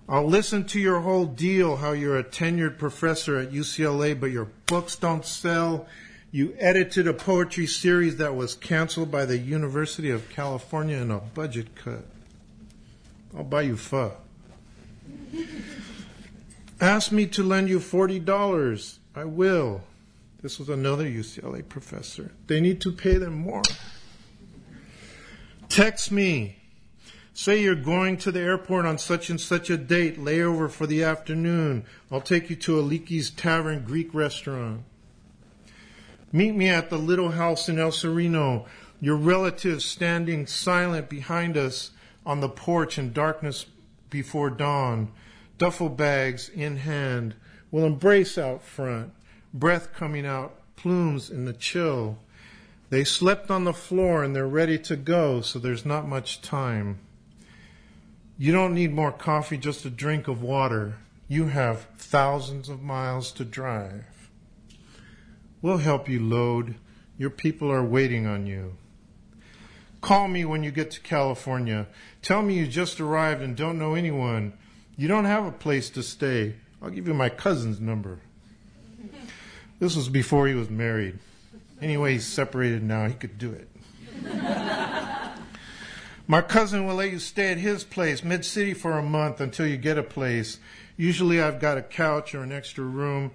[0.09, 4.49] I'll listen to your whole deal, how you're a tenured professor at UCLA, but your
[4.65, 5.87] books don't sell.
[6.29, 11.19] You edited a poetry series that was canceled by the University of California in a
[11.19, 12.03] budget cut.
[13.33, 14.11] I'll buy you pho.
[16.81, 18.97] Ask me to lend you $40.
[19.15, 19.81] I will.
[20.41, 22.33] This was another UCLA professor.
[22.47, 23.61] They need to pay them more.
[25.73, 26.57] Text me.
[27.33, 31.01] Say you're going to the airport on such and such a date, layover for the
[31.01, 31.86] afternoon.
[32.12, 34.83] I'll take you to Aliki's Tavern Greek restaurant.
[36.31, 38.67] Meet me at the little house in El Sereno,
[39.01, 41.89] your relatives standing silent behind us
[42.23, 43.65] on the porch in darkness
[44.12, 45.12] before dawn,
[45.57, 47.33] duffel bags in hand.
[47.71, 49.12] We'll embrace out front,
[49.51, 52.19] breath coming out, plumes in the chill.
[52.93, 56.99] They slept on the floor and they're ready to go, so there's not much time.
[58.38, 60.97] You don't need more coffee, just a drink of water.
[61.27, 64.29] You have thousands of miles to drive.
[65.60, 66.75] We'll help you load.
[67.17, 68.75] Your people are waiting on you.
[70.01, 71.88] Call me when you get to California.
[72.21, 74.53] Tell me you just arrived and don't know anyone.
[74.97, 76.58] You don't have a place to stay.
[76.79, 78.19] I'll give you my cousin's number.
[79.79, 81.17] This was before he was married.
[81.84, 83.06] Anyway, he's separated now.
[83.08, 83.67] He could do it.
[86.26, 89.67] My cousin will let you stay at his place, mid city, for a month until
[89.67, 90.60] you get a place.
[90.96, 93.32] Usually I've got a couch or an extra room.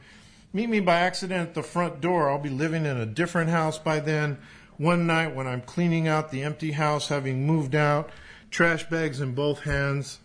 [0.55, 2.31] Meet me by accident at the front door.
[2.31, 4.39] I'll be living in a different house by then.
[4.79, 8.09] One night when I'm cleaning out the empty house, having moved out,
[8.51, 10.21] trash bags in both hands.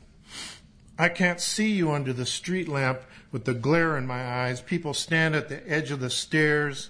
[0.97, 3.01] I can't see you under the street lamp
[3.33, 4.61] with the glare in my eyes.
[4.61, 6.89] People stand at the edge of the stairs.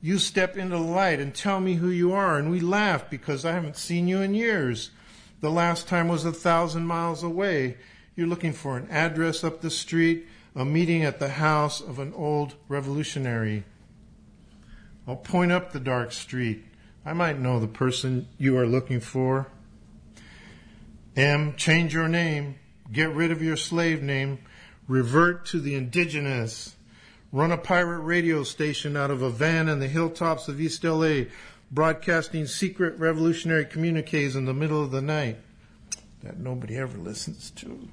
[0.00, 3.44] You step into the light and tell me who you are, and we laugh because
[3.44, 4.90] I haven't seen you in years.
[5.40, 7.76] The last time was a thousand miles away.
[8.14, 12.12] You're looking for an address up the street, a meeting at the house of an
[12.14, 13.64] old revolutionary.
[15.06, 16.64] I'll point up the dark street.
[17.04, 19.46] I might know the person you are looking for.
[21.14, 22.56] M, change your name.
[22.92, 24.38] Get rid of your slave name.
[24.88, 26.74] Revert to the indigenous.
[27.32, 31.24] Run a pirate radio station out of a van in the hilltops of East LA
[31.70, 35.36] broadcasting secret revolutionary communiques in the middle of the night
[36.22, 37.88] that nobody ever listens to.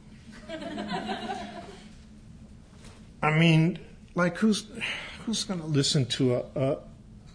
[3.21, 3.79] I mean,
[4.15, 4.65] like who's
[5.25, 6.77] who's going to listen to a, a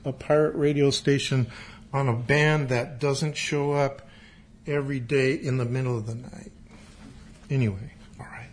[0.04, 1.48] a pirate radio station
[1.92, 4.06] on a band that doesn't show up
[4.66, 6.52] every day in the middle of the night?
[7.50, 8.50] Anyway, all right.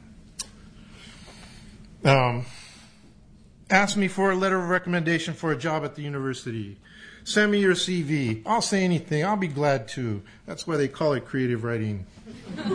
[2.09, 2.45] Um,
[3.75, 6.77] ask me for a letter of recommendation for a job at the university.
[7.23, 8.41] Send me your CV.
[8.45, 9.25] I'll say anything.
[9.25, 10.21] I'll be glad to.
[10.45, 12.05] That's why they call it creative writing.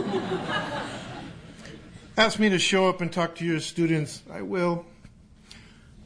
[2.17, 4.21] Ask me to show up and talk to your students.
[4.31, 4.85] I will.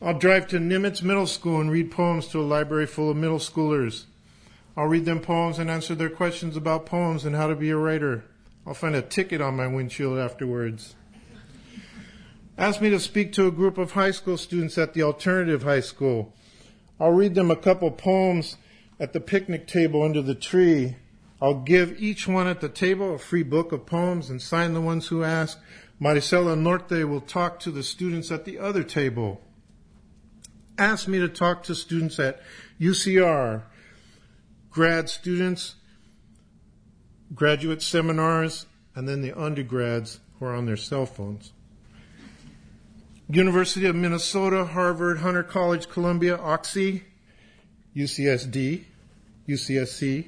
[0.02, 3.40] I'll drive to Nimitz Middle School and read poems to a library full of middle
[3.40, 4.06] schoolers.
[4.78, 7.78] I'll read them poems and answer their questions about poems and how to be a
[7.78, 8.26] writer.
[8.68, 10.96] I'll find a ticket on my windshield afterwards.
[12.58, 15.82] Ask me to speak to a group of high school students at the alternative high
[15.82, 16.34] school.
[17.00, 18.56] I'll read them a couple poems
[18.98, 20.96] at the picnic table under the tree.
[21.42, 24.80] I'll give each one at the table a free book of poems and sign the
[24.80, 25.60] ones who ask.
[26.02, 29.42] Marisela Norte will talk to the students at the other table.
[30.78, 32.42] Ask me to talk to students at
[32.80, 33.64] UCR,
[34.70, 35.76] grad students,
[37.34, 41.52] graduate seminars, and then the undergrads who are on their cell phones.
[43.30, 47.04] University of Minnesota, Harvard, Hunter College, Columbia, Oxy,
[47.96, 48.84] UCSD,
[49.48, 50.26] UCSC,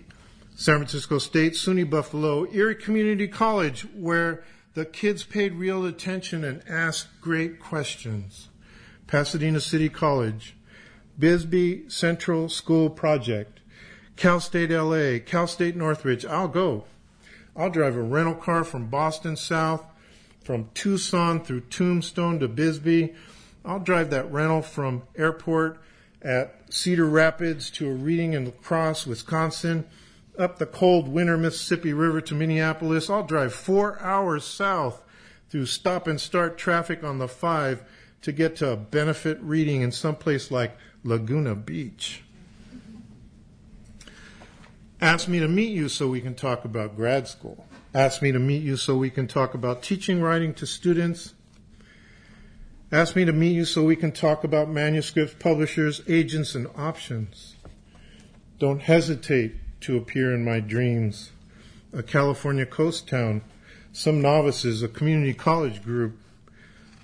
[0.56, 4.44] San Francisco State, SUNY Buffalo, Erie Community College, where
[4.78, 8.50] The kids paid real attention and asked great questions.
[9.08, 10.56] Pasadena City College,
[11.18, 13.60] Bisbee Central School Project,
[14.18, 16.28] Cal State LA, Cal State Northridge.
[16.28, 16.86] I'll go.
[17.56, 19.84] I'll drive a rental car from Boston South,
[20.48, 23.14] from Tucson through Tombstone to Bisbee.
[23.66, 25.78] I'll drive that rental from airport
[26.22, 29.84] at Cedar Rapids to a reading in La Crosse, Wisconsin,
[30.40, 33.10] up the cold winter Mississippi River to Minneapolis.
[33.10, 35.04] I'll drive four hours south
[35.50, 37.84] through stop and start traffic on the five
[38.22, 42.24] to get to a benefit reading in some place like Laguna Beach.
[45.02, 47.67] Ask me to meet you so we can talk about grad school.
[47.98, 51.34] Ask me to meet you so we can talk about teaching writing to students.
[52.92, 57.56] Ask me to meet you so we can talk about manuscripts, publishers, agents, and options.
[58.60, 61.32] Don't hesitate to appear in my dreams.
[61.92, 63.42] A California coast town,
[63.92, 66.20] some novices, a community college group,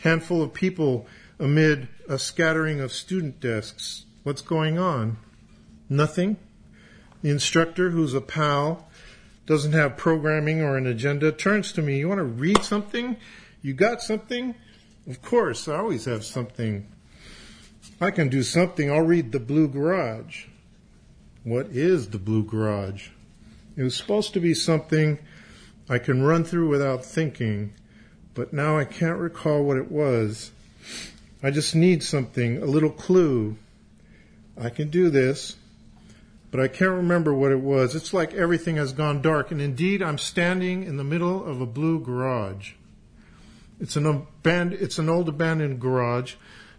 [0.02, 1.08] handful of people
[1.40, 4.06] amid a scattering of student desks.
[4.22, 5.18] What's going on?
[5.90, 6.38] Nothing?
[7.24, 8.88] The instructor, who's a pal,
[9.46, 12.00] doesn't have programming or an agenda, turns to me.
[12.00, 13.18] You want to read something?
[13.62, 14.56] You got something?
[15.10, 16.88] Of course, I always have something.
[18.00, 18.90] I can do something.
[18.90, 20.46] I'll read The Blue Garage.
[21.44, 23.10] What is The Blue Garage?
[23.76, 25.20] It was supposed to be something
[25.90, 27.74] I can run through without thinking,
[28.34, 30.52] but now I can't recall what it was.
[31.42, 33.58] I just need something, a little clue.
[34.58, 35.58] I can do this
[36.54, 37.96] but I can't remember what it was.
[37.96, 39.50] It's like everything has gone dark.
[39.50, 42.74] And indeed, I'm standing in the middle of a blue garage.
[43.80, 46.36] It's an, abandoned, it's an old abandoned garage.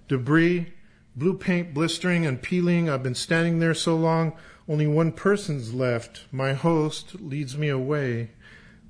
[0.06, 0.72] Debris,
[1.16, 2.88] blue paint blistering and peeling.
[2.88, 4.34] I've been standing there so long,
[4.68, 6.22] only one person's left.
[6.30, 8.30] My host leads me away.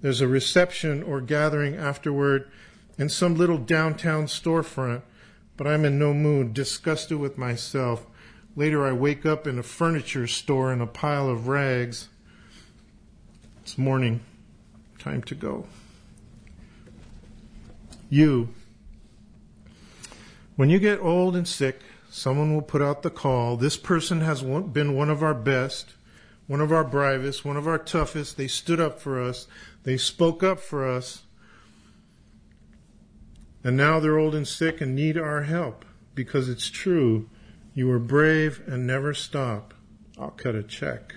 [0.02, 2.46] There's a reception or gathering afterward
[2.98, 5.00] in some little downtown storefront,
[5.56, 8.06] but I'm in no mood, disgusted with myself.
[8.56, 12.08] Later, I wake up in a furniture store in a pile of rags.
[13.62, 14.20] It's morning.
[14.98, 15.66] Time to go.
[18.08, 18.50] You.
[20.54, 21.80] When you get old and sick,
[22.10, 23.56] someone will put out the call.
[23.56, 25.94] This person has been one of our best,
[26.46, 28.36] one of our bravest, one of our toughest.
[28.36, 29.48] They stood up for us.
[29.82, 31.22] They spoke up for us.
[33.64, 35.84] And now they're old and sick and need our help
[36.14, 37.28] because it's true.
[37.74, 39.74] You were brave and never stop.
[40.16, 41.14] I'll cut a check.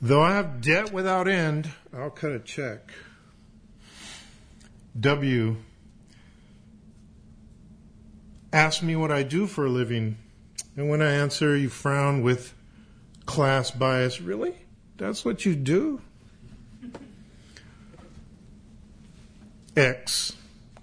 [0.00, 2.90] Though I have debt without end, I'll cut a check.
[4.98, 5.56] W.
[8.50, 10.16] Ask me what I do for a living.
[10.74, 12.54] And when I answer, you frown with
[13.26, 14.22] class bias.
[14.22, 14.54] Really?
[14.96, 16.00] That's what you do?
[19.76, 20.32] X.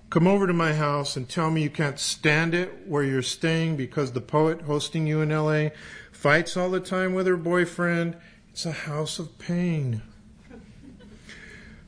[0.09, 3.75] Come over to my house and tell me you can't stand it where you're staying
[3.75, 5.69] because the poet hosting you in LA
[6.13, 8.15] fights all the time with her boyfriend.
[8.51, 10.01] It's a house of pain.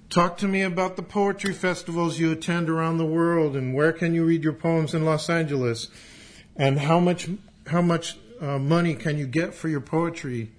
[0.09, 4.13] Talk to me about the poetry festivals you attend around the world and where can
[4.13, 5.87] you read your poems in Los Angeles
[6.57, 7.29] and how much
[7.67, 10.51] how much uh, money can you get for your poetry?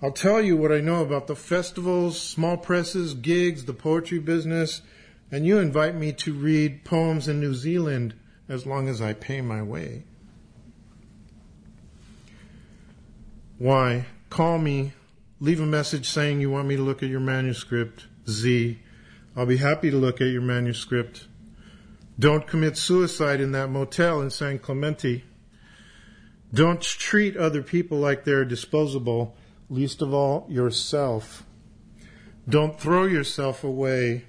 [0.00, 4.80] I'll tell you what I know about the festivals, small presses, gigs, the poetry business
[5.32, 8.14] and you invite me to read poems in New Zealand
[8.50, 10.04] as long as I pay my way.
[13.56, 14.04] Why?
[14.28, 14.92] Call me,
[15.40, 18.06] leave a message saying you want me to look at your manuscript.
[18.28, 18.78] Z.
[19.34, 21.26] I'll be happy to look at your manuscript.
[22.18, 25.24] Don't commit suicide in that motel in San Clemente.
[26.52, 29.34] Don't treat other people like they're disposable,
[29.70, 31.46] least of all yourself.
[32.46, 34.26] Don't throw yourself away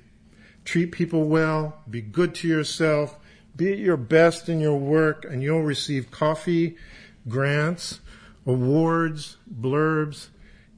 [0.65, 3.17] treat people well, be good to yourself,
[3.55, 6.75] be at your best in your work, and you'll receive coffee,
[7.27, 7.99] grants,
[8.45, 10.27] awards, blurbs,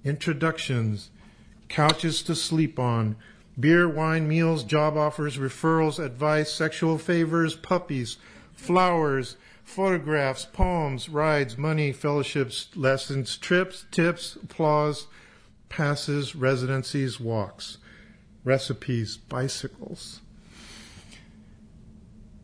[0.04, 1.10] introductions,
[1.70, 3.16] couches to sleep on,
[3.60, 8.18] beer, wine, meals, job offers, referrals, advice, sexual favors, puppies,
[8.54, 15.08] flowers, photographs, poems, rides, money, fellowships, lessons, trips, tips, applause,
[15.70, 17.78] passes, residencies, walks
[18.46, 20.22] recipes, bicycles.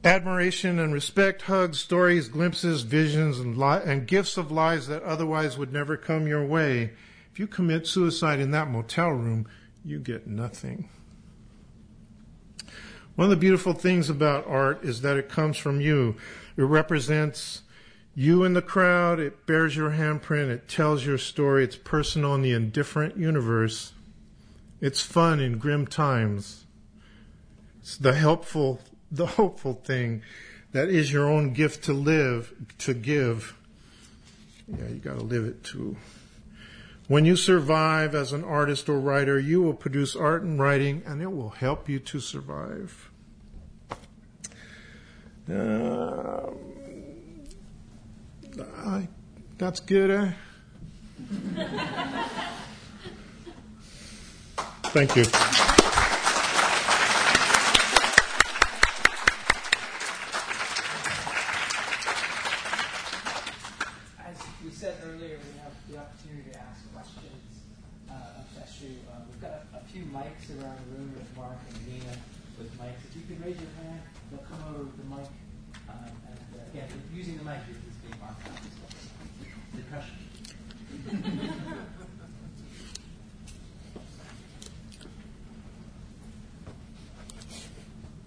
[0.04, 5.58] Admiration and respect, hugs, stories, glimpses, visions, and, li- and gifts of lives that otherwise
[5.58, 6.91] would never come your way.
[7.32, 9.47] If you commit suicide in that motel room,
[9.86, 10.89] you get nothing.
[13.16, 16.16] One of the beautiful things about art is that it comes from you.
[16.58, 17.62] It represents
[18.16, 22.41] you in the crowd, it bears your handprint, it tells your story, it's personal in
[22.41, 23.93] the indifferent universe.
[24.82, 26.66] It's fun in grim times.
[27.80, 30.24] It's the helpful, the hopeful thing
[30.72, 33.56] that is your own gift to live, to give.
[34.68, 35.98] Yeah, you got to live it too.
[37.08, 41.22] When you survive as an artist or writer, you will produce art and writing, and
[41.22, 43.12] it will help you to survive.
[45.52, 46.52] Uh,
[48.78, 49.10] I,
[49.58, 50.32] that's good, eh?
[54.94, 55.24] Thank you.
[64.20, 67.64] As we said earlier, we have the opportunity to ask questions
[68.10, 68.92] uh, of Sesshu.
[69.08, 72.18] Uh, we've got a, a few mics around the room with Mark and Nina
[72.60, 73.00] with mics.
[73.10, 75.32] If you could raise your hand, they'll come over with the mic.
[75.88, 78.60] Um, and uh, again, using the mic is being marked out.
[79.74, 80.18] The question.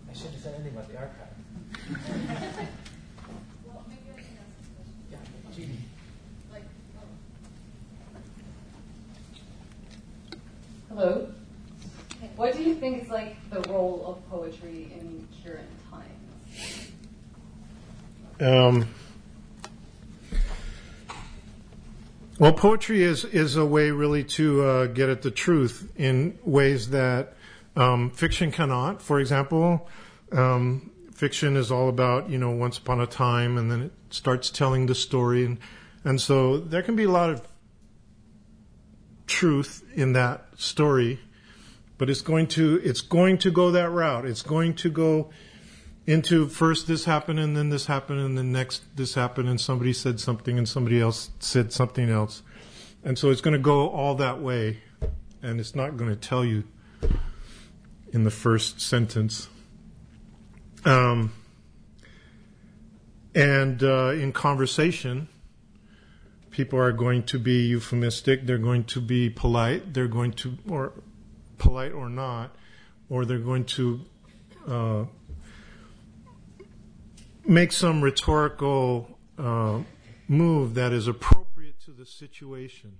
[0.08, 1.34] I shouldn't have said anything about the archive.
[5.10, 5.18] Yeah,
[5.54, 5.78] Judy.
[10.88, 11.28] Hello.
[12.36, 14.16] What do you think is like the role of
[14.60, 16.90] poetry in current times?
[18.40, 18.88] Um,
[22.38, 26.90] well, poetry is is a way really to uh, get at the truth in ways
[26.90, 27.34] that
[27.76, 29.02] um, fiction cannot.
[29.02, 29.88] For example,
[30.32, 34.50] um, fiction is all about you know once upon a time, and then it starts
[34.50, 35.58] telling the story, and
[36.04, 37.46] and so there can be a lot of
[39.26, 41.18] truth in that story,
[41.98, 44.26] but it's going to it's going to go that route.
[44.26, 45.30] It's going to go
[46.06, 49.92] into first this happened and then this happened and then next this happened and somebody
[49.92, 52.42] said something and somebody else said something else.
[53.04, 54.78] And so it's going to go all that way
[55.42, 56.64] and it's not going to tell you
[58.12, 59.48] in the first sentence.
[60.84, 61.32] Um,
[63.34, 65.28] and uh, in conversation,
[66.50, 70.92] people are going to be euphemistic, they're going to be polite, they're going to, or
[71.64, 72.54] polite or not,
[73.08, 74.00] or they're going to
[74.68, 75.04] uh,
[77.46, 79.78] make some rhetorical uh,
[80.28, 82.98] move that is appropriate to the situation.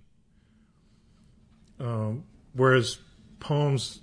[1.79, 2.99] Um, whereas
[3.41, 4.01] poems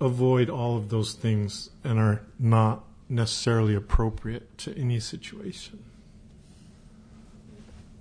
[0.00, 5.82] avoid all of those things and are not necessarily appropriate to any situation.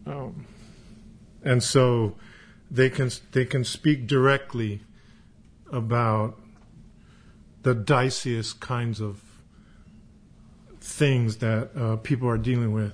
[0.05, 0.45] Um,
[1.43, 2.16] and so
[2.70, 4.82] they can they can speak directly
[5.72, 6.39] about
[7.63, 9.22] the diciest kinds of
[10.82, 12.93] things that uh, people are dealing with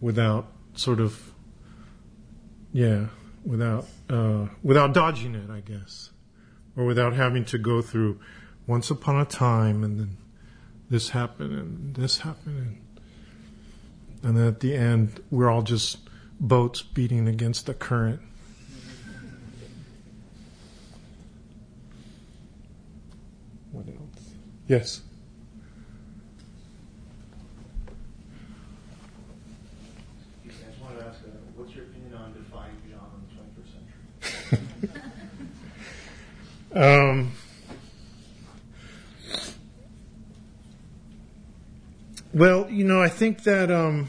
[0.00, 1.32] without sort of
[2.72, 3.06] yeah
[3.44, 6.10] without uh, without dodging it I guess
[6.76, 8.20] or without having to go through
[8.66, 10.16] once upon a time and then
[10.88, 12.80] this happened and this happened and,
[14.22, 15.98] and then at the end we're all just
[16.38, 18.20] boats beating against the current
[23.72, 24.34] what else
[24.70, 25.02] yes
[30.44, 34.50] I just wanted to ask, uh, what's your opinion on defining genre in the 21st
[34.52, 35.10] century?
[36.72, 37.32] Um,
[42.32, 44.06] well, you know, I think that um,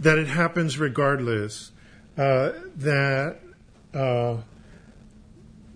[0.00, 1.70] that it happens regardless.
[2.18, 3.38] Uh, that
[3.94, 4.38] uh,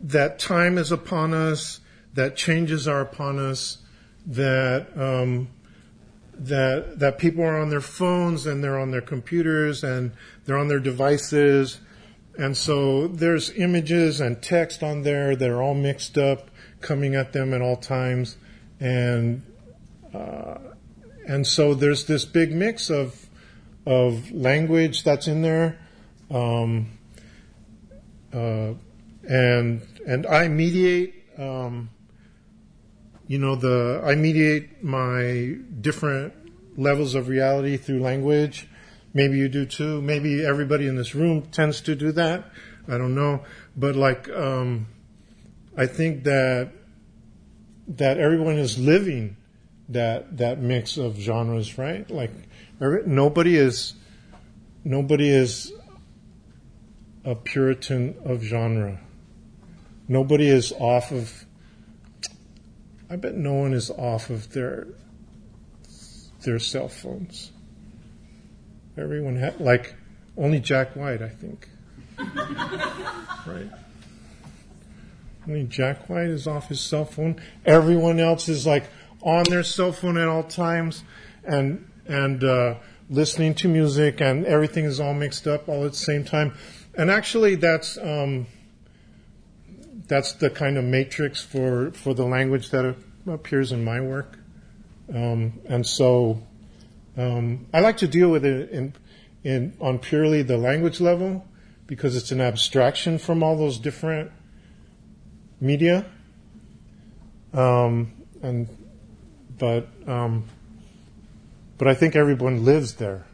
[0.03, 1.79] that time is upon us.
[2.15, 3.79] That changes are upon us.
[4.27, 5.49] That um,
[6.39, 10.13] that that people are on their phones and they're on their computers and
[10.45, 11.81] they're on their devices
[12.37, 16.51] and so there's images and text on there that are all mixed up
[16.81, 18.37] coming at them at all times
[18.81, 19.43] and
[20.13, 20.59] uh,
[21.27, 23.27] and so there's this big mix of
[23.87, 25.79] of language that's in there
[26.31, 26.99] um,
[28.33, 28.73] uh,
[29.29, 31.91] and and I mediate um,
[33.27, 36.35] you know the I mediate my different
[36.77, 38.69] levels of reality through language.
[39.13, 40.03] Maybe you do too.
[40.03, 42.51] Maybe everybody in this room tends to do that.
[42.89, 43.45] I don't know,
[43.77, 44.89] but like um,
[45.77, 46.73] I think that
[47.89, 49.37] that everyone is living
[49.89, 52.09] that that mix of genres, right?
[52.11, 52.33] Like
[52.81, 53.95] every, nobody is
[54.85, 55.73] nobody is
[57.25, 59.01] a Puritan of genre.
[60.09, 61.44] Nobody is off of
[63.11, 64.87] I bet no one is off of their
[66.43, 67.53] their cell phones.
[68.97, 69.95] Everyone ha- like
[70.37, 71.69] only Jack White, I think.
[72.19, 73.71] right.
[75.45, 77.41] I mean, Jack White is off his cell phone.
[77.67, 78.85] Everyone else is like
[79.23, 81.05] on their cell phone at all times,
[81.45, 82.77] and and uh,
[83.11, 86.55] listening to music, and everything is all mixed up all at the same time.
[86.97, 88.47] And actually, that's um,
[90.07, 92.97] that's the kind of matrix for for the language that
[93.27, 94.39] appears in my work.
[95.13, 96.43] Um, and so,
[97.17, 98.95] um, I like to deal with it in
[99.43, 101.47] in on purely the language level
[101.87, 104.31] because it's an abstraction from all those different
[105.61, 106.07] media.
[107.53, 108.69] Um, and
[109.59, 110.45] but um,
[111.79, 113.27] but I think everyone lives there.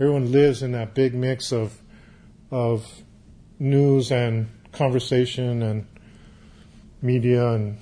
[0.00, 1.80] Everyone lives in that big mix of
[2.50, 3.02] of
[3.58, 4.48] news and
[4.78, 5.84] conversation and
[7.02, 7.76] media and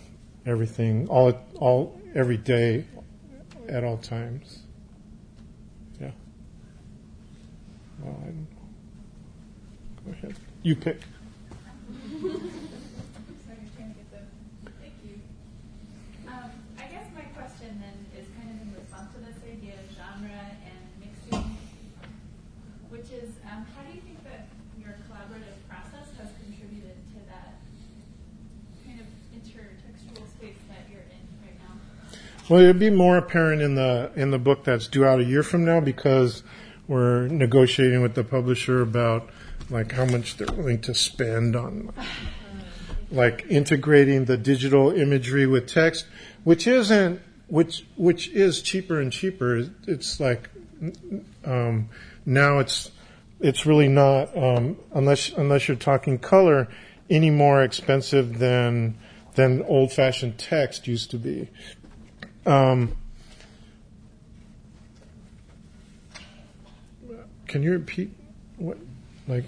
[0.47, 2.84] everything all all every day
[3.68, 4.61] at all times.
[6.01, 6.11] Yeah.
[8.03, 8.16] Well,
[10.07, 10.34] go ahead.
[10.62, 11.01] You pick.
[14.80, 15.20] Thank you.
[16.26, 20.42] I guess my question then is kind of in response to this idea of genre
[20.64, 21.44] and mixing,
[22.88, 24.49] which is um, how do you think that
[24.80, 27.59] your collaborative process has contributed to that
[28.86, 29.07] kind of
[32.48, 35.42] Well, it'd be more apparent in the in the book that's due out a year
[35.42, 36.44] from now because
[36.86, 39.28] we're negotiating with the publisher about
[39.68, 41.92] like how much they're willing to spend on
[43.11, 46.07] like integrating the digital imagery with text,
[46.44, 49.64] which isn't which which is cheaper and cheaper.
[49.88, 50.48] It's like
[51.44, 51.88] um,
[52.24, 52.92] now it's
[53.40, 56.68] it's really not um, unless unless you're talking color
[57.11, 58.96] any more expensive than
[59.37, 61.49] than old fashioned text used to be.
[62.45, 62.97] Um,
[67.47, 68.11] can you repeat
[68.57, 68.78] what
[69.28, 69.45] like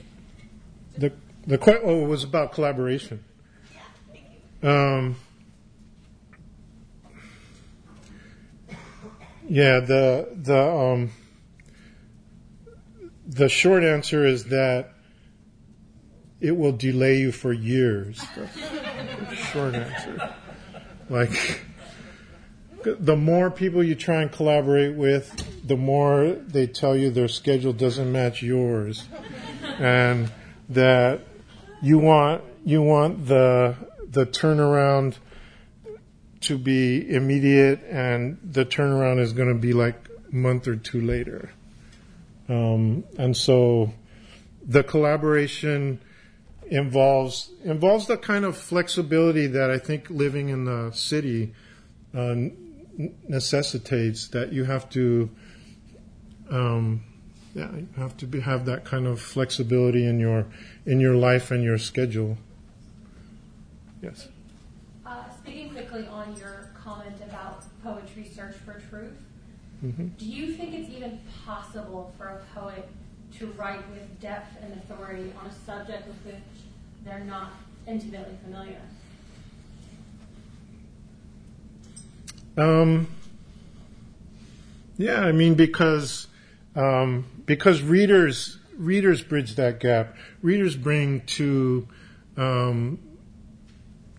[0.96, 1.12] the
[1.46, 3.24] the que- oh it was about collaboration.
[4.62, 5.16] Um,
[9.48, 11.12] yeah, the the um,
[13.26, 14.92] the short answer is that
[16.40, 18.24] it will delay you for years.
[19.32, 20.34] Short answer,
[21.08, 21.60] like
[22.84, 27.72] the more people you try and collaborate with, the more they tell you their schedule
[27.72, 29.04] doesn't match yours,
[29.78, 30.30] and
[30.68, 31.20] that
[31.82, 33.74] you want you want the
[34.10, 35.16] the turnaround
[36.40, 41.00] to be immediate, and the turnaround is going to be like a month or two
[41.00, 41.50] later.
[42.48, 43.92] Um, and so,
[44.64, 46.00] the collaboration
[46.70, 51.54] involves involves the kind of flexibility that I think living in the city
[52.14, 52.34] uh,
[53.28, 54.28] necessitates.
[54.28, 55.30] That you have to,
[56.50, 57.02] um,
[57.54, 60.46] yeah, you have to be, have that kind of flexibility in your
[60.86, 62.38] in your life and your schedule.
[64.02, 64.28] Yes.
[65.04, 69.16] Uh, speaking quickly on your comment about poetry search for truth,
[69.84, 70.08] Mm-hmm.
[70.18, 72.88] do you think it's even possible for a poet
[73.38, 76.42] to write with depth and authority on a subject with which
[77.04, 77.52] they're not
[77.86, 78.80] intimately familiar?
[82.56, 83.06] Um,
[84.96, 86.26] yeah, I mean because
[86.74, 90.16] um, because readers readers bridge that gap.
[90.42, 91.86] Readers bring to
[92.36, 92.98] um,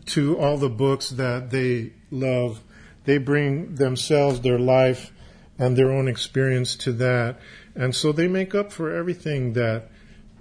[0.07, 2.61] to all the books that they love.
[3.05, 5.11] They bring themselves, their life,
[5.57, 7.39] and their own experience to that,
[7.75, 9.89] and so they make up for everything that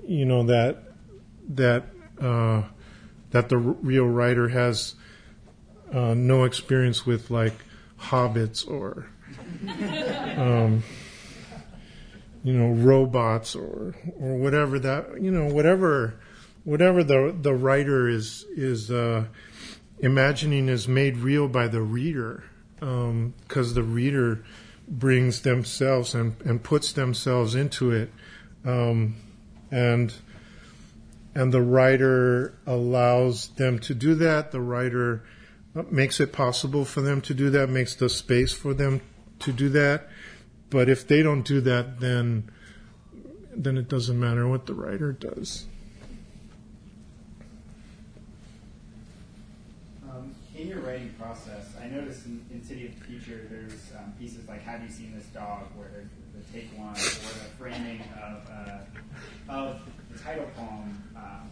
[0.06, 0.78] you know that
[1.48, 1.84] that
[2.20, 2.62] uh,
[3.30, 4.94] that the real writer has
[5.92, 7.54] uh, no experience with, like
[7.98, 9.06] hobbits or
[10.40, 10.82] um,
[12.44, 16.14] you know robots or or whatever that you know whatever
[16.64, 19.24] whatever the the writer is is uh,
[20.00, 22.44] imagining is made real by the reader
[22.78, 24.44] because the reader
[24.88, 28.12] brings themselves and, and puts themselves into it.
[28.64, 29.16] Um,
[29.70, 30.12] and
[31.34, 34.50] and the writer allows them to do that.
[34.50, 35.24] The writer
[35.90, 39.00] makes it possible for them to do that makes the space for them
[39.40, 40.08] to do that.
[40.70, 42.50] But if they don't do that then
[43.54, 45.66] then it doesn't matter what the writer does.
[50.08, 54.07] Um, in your writing process, I noticed in, in City of the Future, there's um,
[54.18, 58.02] pieces like "Have you seen this dog?" where the, the take one, or the framing
[58.22, 59.80] of uh, of
[60.12, 61.02] the title poem.
[61.16, 61.48] Um,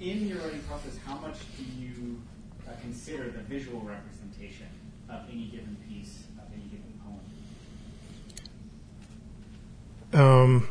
[0.00, 2.20] in your writing process, how much do you
[2.68, 4.66] uh, consider the visual representation
[5.08, 7.00] of any given piece, of any given
[10.12, 10.20] poem?
[10.20, 10.68] Um,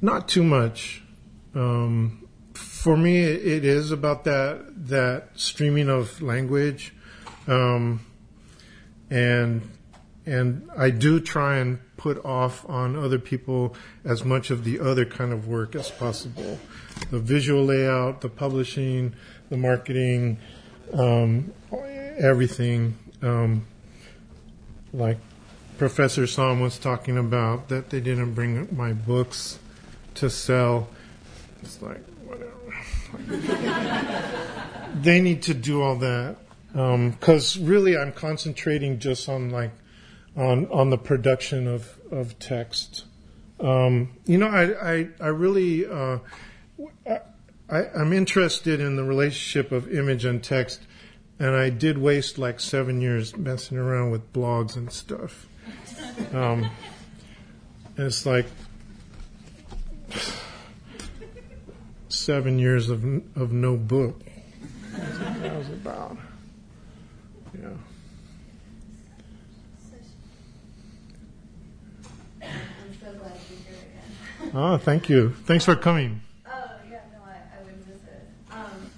[0.00, 1.02] not too much.
[1.54, 6.94] Um, for me, it is about that that streaming of language,
[7.48, 8.00] um,
[9.14, 9.62] and
[10.26, 15.04] and I do try and put off on other people as much of the other
[15.04, 16.58] kind of work as possible,
[17.10, 19.14] the visual layout, the publishing,
[19.50, 20.38] the marketing,
[20.94, 21.52] um,
[22.18, 22.98] everything.
[23.22, 23.66] Um,
[24.94, 25.18] like
[25.76, 29.58] Professor Sam was talking about that they didn't bring my books
[30.14, 30.88] to sell.
[31.62, 32.50] It's like whatever.
[35.02, 36.36] they need to do all that
[36.74, 39.70] because really I'm concentrating just on like
[40.36, 43.04] on on the production of of text.
[43.60, 46.18] Um, you know, I I, I really uh,
[47.70, 50.82] I, I'm interested in the relationship of image and text,
[51.38, 55.46] and I did waste like seven years messing around with blogs and stuff.
[56.32, 56.70] Um,
[57.96, 58.46] and it's like
[62.08, 63.04] seven years of
[63.36, 64.20] of no book.
[64.92, 66.16] That's what that was about.
[67.60, 67.68] Yeah.
[72.42, 73.78] I'm so glad to be here
[74.40, 74.43] again.
[74.54, 75.30] Oh, thank you.
[75.46, 76.20] Thanks for coming.
[76.46, 76.50] Oh
[76.88, 78.28] yeah, no, I, I wouldn't miss it.
[78.52, 78.88] Um,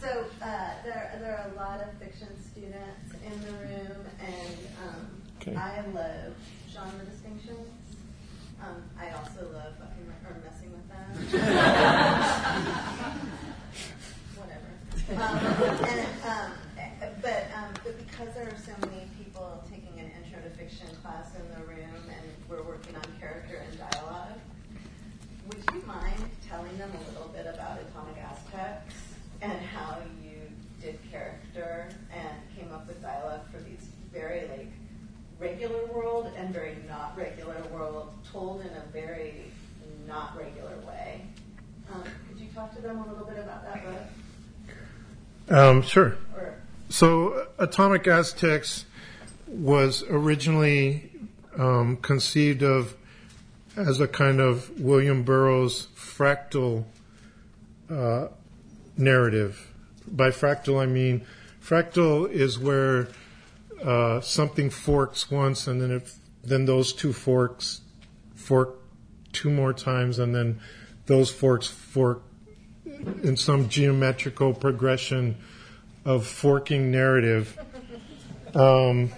[0.00, 5.10] so uh, there there are a lot of fiction students in the room, and um,
[5.40, 5.54] Okay.
[5.54, 6.32] I love
[6.72, 7.68] genre distinctions.
[8.62, 11.12] Um, I also love fucking or messing with them.
[14.38, 14.70] Whatever.
[15.12, 15.36] Um,
[15.84, 16.88] and, um, eh,
[17.20, 21.34] but um, but because there are so many people taking an intro to fiction class
[21.34, 24.38] in the room, and we're working on character and dialogue.
[25.48, 28.80] Would you mind telling them a little bit about Atomic Aztex
[29.40, 30.38] and how you
[30.80, 34.70] did character and came up with dialogue for these very like
[35.38, 39.44] regular world and very not regular world, told in a very
[40.06, 41.22] not regular way?
[41.92, 45.56] Um, could you talk to them a little bit about that book?
[45.56, 46.16] Um, sure.
[46.36, 46.54] Or
[46.88, 48.84] So, Atomic Aztex
[49.46, 51.10] was originally
[51.58, 52.96] um, conceived of
[53.76, 56.84] as a kind of William Burroughs fractal
[57.90, 58.28] uh,
[58.96, 59.72] narrative.
[60.06, 61.24] By fractal, I mean
[61.62, 63.08] fractal is where
[63.82, 66.12] uh, something forks once, and then it,
[66.42, 67.80] then those two forks
[68.34, 68.78] fork
[69.32, 70.60] two more times, and then
[71.06, 72.22] those forks fork
[73.22, 75.36] in some geometrical progression
[76.04, 77.58] of forking narrative.
[78.54, 79.10] Um,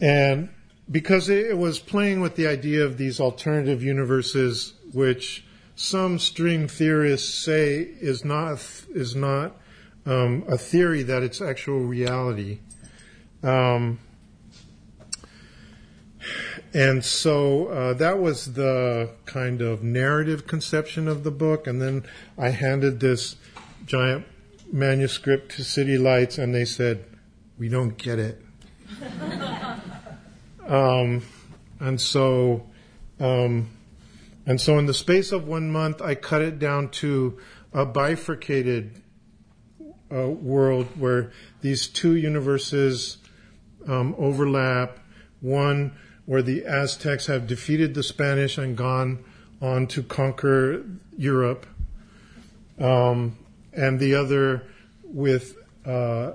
[0.00, 0.48] and
[0.92, 7.32] because it, was playing with the idea of these alternative universes, which some string theorists
[7.32, 8.58] say is not
[8.94, 9.56] is not
[10.04, 12.58] um, a theory that it's actual reality.
[13.42, 14.00] Um,
[16.74, 21.66] and so uh, that was the kind of narrative conception of the book.
[21.66, 22.04] And then
[22.38, 23.36] I handed this
[23.86, 24.26] giant
[24.70, 27.04] manuscript to City Lights, and they said,
[27.58, 28.42] "We don't get it."
[30.72, 31.22] um,
[31.80, 32.66] and so,
[33.20, 33.68] um,
[34.46, 37.38] and so, in the space of one month, I cut it down to
[37.74, 39.02] a bifurcated
[40.10, 43.18] uh, world where these two universes
[43.86, 44.98] um, overlap.
[45.42, 45.92] One
[46.24, 49.24] where the Aztecs have defeated the Spanish and gone
[49.60, 50.86] on to conquer
[51.18, 51.66] Europe,
[52.78, 53.36] um,
[53.74, 54.62] and the other
[55.04, 55.54] with
[55.84, 56.32] uh,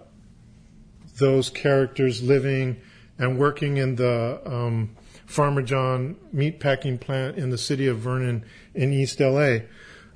[1.18, 2.80] those characters living
[3.20, 4.96] and working in the um,
[5.26, 9.60] Farmer John meatpacking plant in the city of Vernon in East LA.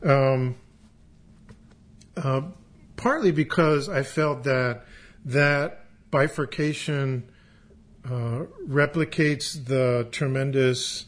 [0.03, 0.55] Um,
[2.15, 2.41] uh,
[2.95, 4.85] partly because I felt that
[5.25, 7.29] that bifurcation
[8.05, 11.05] uh, replicates the tremendous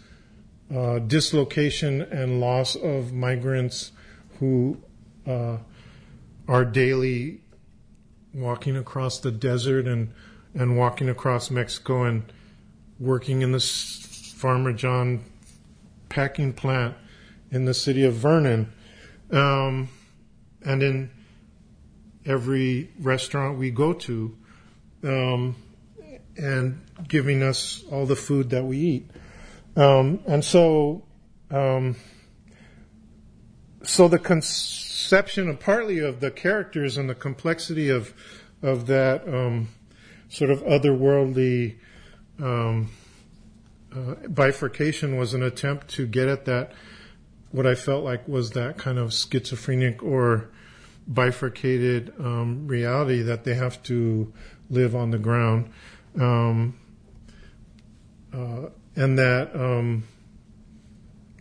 [0.73, 3.91] uh, dislocation and loss of migrants
[4.39, 4.77] who
[5.27, 5.57] uh,
[6.47, 7.41] are daily
[8.33, 10.13] walking across the desert and,
[10.54, 12.24] and walking across Mexico and
[12.99, 15.24] working in the Farmer John
[16.10, 16.95] packing plant
[17.51, 18.72] in the city of Vernon.
[19.32, 19.89] Um,
[20.66, 21.10] and in
[22.26, 24.38] every restaurant we go to,
[25.04, 25.56] um,
[26.38, 29.12] and giving us all the food that we eat.
[29.76, 31.04] Um, and so,
[31.51, 31.95] um,
[33.84, 38.14] so the conception of partly of the characters and the complexity of
[38.62, 39.68] of that um,
[40.34, 41.75] sort of otherworldly
[42.39, 42.89] um,
[43.95, 46.73] uh, bifurcation was an attempt to get at that
[47.53, 50.49] what I felt like was that kind of schizophrenic or
[51.07, 54.34] bifurcated um, reality that they have to
[54.71, 55.69] live on the ground,
[56.19, 56.75] um,
[58.34, 60.03] uh, and that um,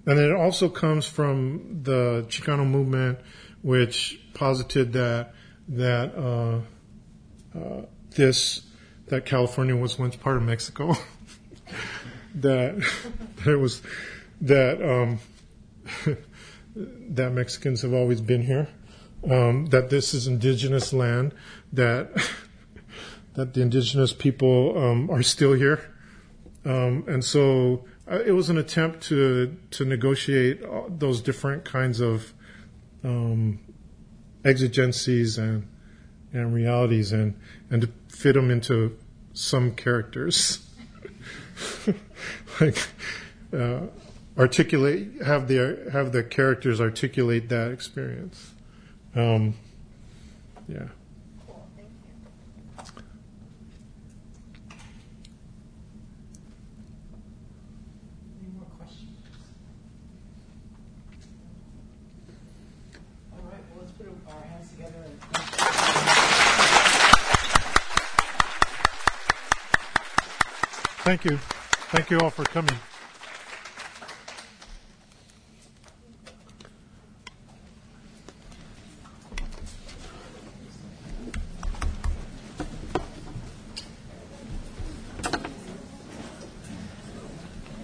[0.04, 3.18] and it also comes from the Chicano movement,
[3.62, 5.34] which posited that
[5.68, 6.60] that uh,
[7.58, 8.60] uh, this
[9.12, 10.96] that California was once part of Mexico,
[12.34, 12.82] that
[13.44, 13.82] there was
[14.40, 15.18] that um,
[16.74, 18.68] that Mexicans have always been here,
[19.30, 21.34] um, that this is indigenous land,
[21.74, 22.08] that
[23.34, 25.92] that the indigenous people um, are still here,
[26.64, 32.32] um, and so uh, it was an attempt to to negotiate those different kinds of
[33.04, 33.60] um,
[34.42, 35.68] exigencies and
[36.32, 37.38] and realities and
[37.68, 37.90] and to
[38.22, 38.96] fit them into
[39.34, 40.64] some characters.
[42.60, 42.76] Like
[43.52, 43.86] uh,
[44.38, 48.52] articulate have the have the characters articulate that experience.
[49.16, 49.54] Um,
[50.68, 50.84] yeah
[58.38, 59.18] Any more questions?
[63.32, 65.42] All right, well, let's put our hands together and.
[71.04, 71.36] Thank you
[71.92, 72.78] thank you all for coming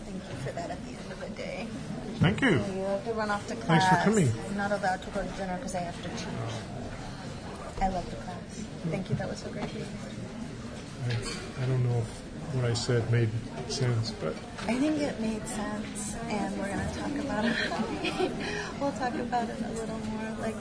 [0.04, 1.66] Thank you for that at the end of the day.
[2.20, 2.56] thank you You
[2.88, 4.04] have to run off to Thanks class.
[4.04, 4.32] for coming.
[4.50, 6.26] I'm not allowed to go to dinner because I have to teach.
[7.80, 8.64] I love the class.
[8.90, 9.16] Thank you.
[9.16, 9.64] That was so great.
[9.64, 13.30] I, I don't know if what I said made
[13.68, 14.34] sense but
[14.66, 18.32] I think it made sense, and we're going to talk about it.
[18.80, 20.57] we'll talk about it a little more, like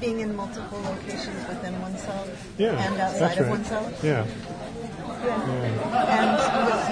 [0.00, 3.50] being in multiple locations within oneself yeah and outside of right.
[3.50, 4.04] oneself.
[4.04, 4.26] yeah
[6.06, 6.36] And,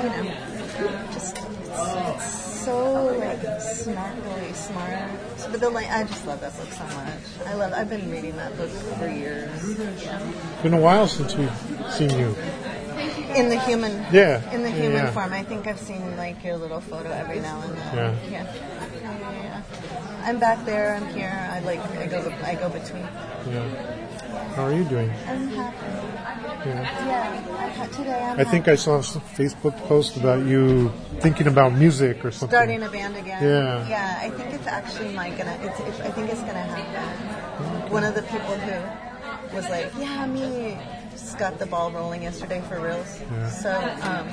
[0.05, 5.11] you know, just it's, it's so like snarkily smart.
[5.51, 7.47] But the like, I just love that book so much.
[7.47, 7.73] I love.
[7.73, 9.79] I've been reading that book for years.
[10.03, 10.33] Yeah.
[10.63, 11.53] been a while since we've
[11.91, 12.35] seen you
[13.37, 15.11] In the human, Yeah, in the human yeah.
[15.13, 15.33] form.
[15.33, 18.19] I think I've seen like your little photo every now and then.
[18.31, 18.31] Yeah.
[18.31, 18.47] Yeah.
[19.03, 19.63] Yeah.
[20.25, 20.95] I'm back there.
[20.95, 21.35] I'm here.
[21.53, 21.81] I like.
[21.99, 22.33] I go.
[22.45, 23.03] I go between.
[23.51, 23.95] yeah
[24.55, 26.69] how are you doing I'm happy.
[26.69, 27.83] yeah Yeah.
[27.83, 28.39] I, today I'm.
[28.41, 29.01] I think I saw a
[29.39, 32.55] Facebook post about you thinking about music or something.
[32.55, 33.43] starting a band again.
[33.43, 33.89] Yeah.
[33.89, 35.59] Yeah, I think it's actually like gonna.
[35.63, 37.91] It's, it's, I think it's gonna happen.
[37.91, 38.77] One of the people who
[39.57, 40.79] was like, "Yeah, me,"
[41.35, 43.21] just got the ball rolling yesterday for reals.
[43.21, 43.49] Yeah.
[43.49, 44.31] So um,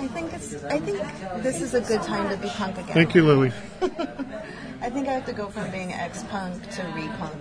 [0.00, 0.62] I think it's.
[0.64, 0.98] I think
[1.42, 2.92] this is a good time to be punk again.
[2.92, 3.52] Thank you, Lily.
[4.82, 7.34] I think I have to go from being ex-punk to re-punk.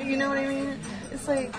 [0.04, 0.78] you know what I mean?
[1.12, 1.54] It's like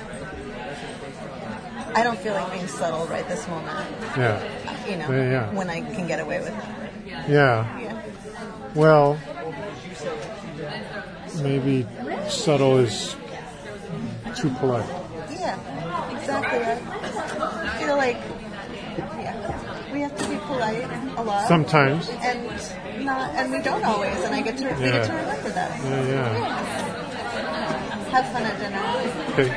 [1.95, 3.87] I don't feel like being subtle right this moment.
[4.17, 4.87] Yeah.
[4.87, 5.53] You know, Yeah, yeah.
[5.53, 6.63] when I can get away with it.
[7.07, 7.79] Yeah.
[7.79, 8.01] Yeah.
[8.75, 9.17] Well,
[11.41, 11.87] maybe
[12.27, 13.15] subtle is
[14.35, 14.87] too polite.
[15.31, 15.57] Yeah,
[16.17, 16.59] exactly.
[16.59, 18.17] I feel like
[19.19, 21.47] yeah, we have to be polite a lot.
[21.47, 22.09] Sometimes.
[22.09, 24.19] And not, and we don't always.
[24.23, 25.79] And I get to, we get to remember that.
[25.83, 26.89] Yeah, yeah.
[28.09, 28.83] Have fun at dinner.
[29.33, 29.49] Okay.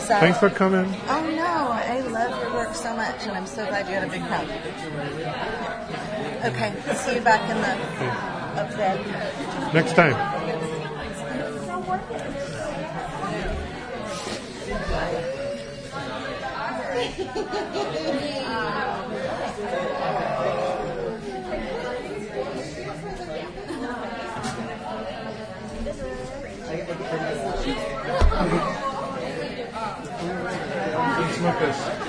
[0.00, 0.94] So, Thanks for coming.
[1.08, 4.10] Oh no, I love your work so much, and I'm so glad you had a
[4.10, 4.48] big crowd.
[6.44, 9.72] Okay, see you back in the up there.
[9.74, 10.14] Next time.
[31.46, 32.05] Lucas.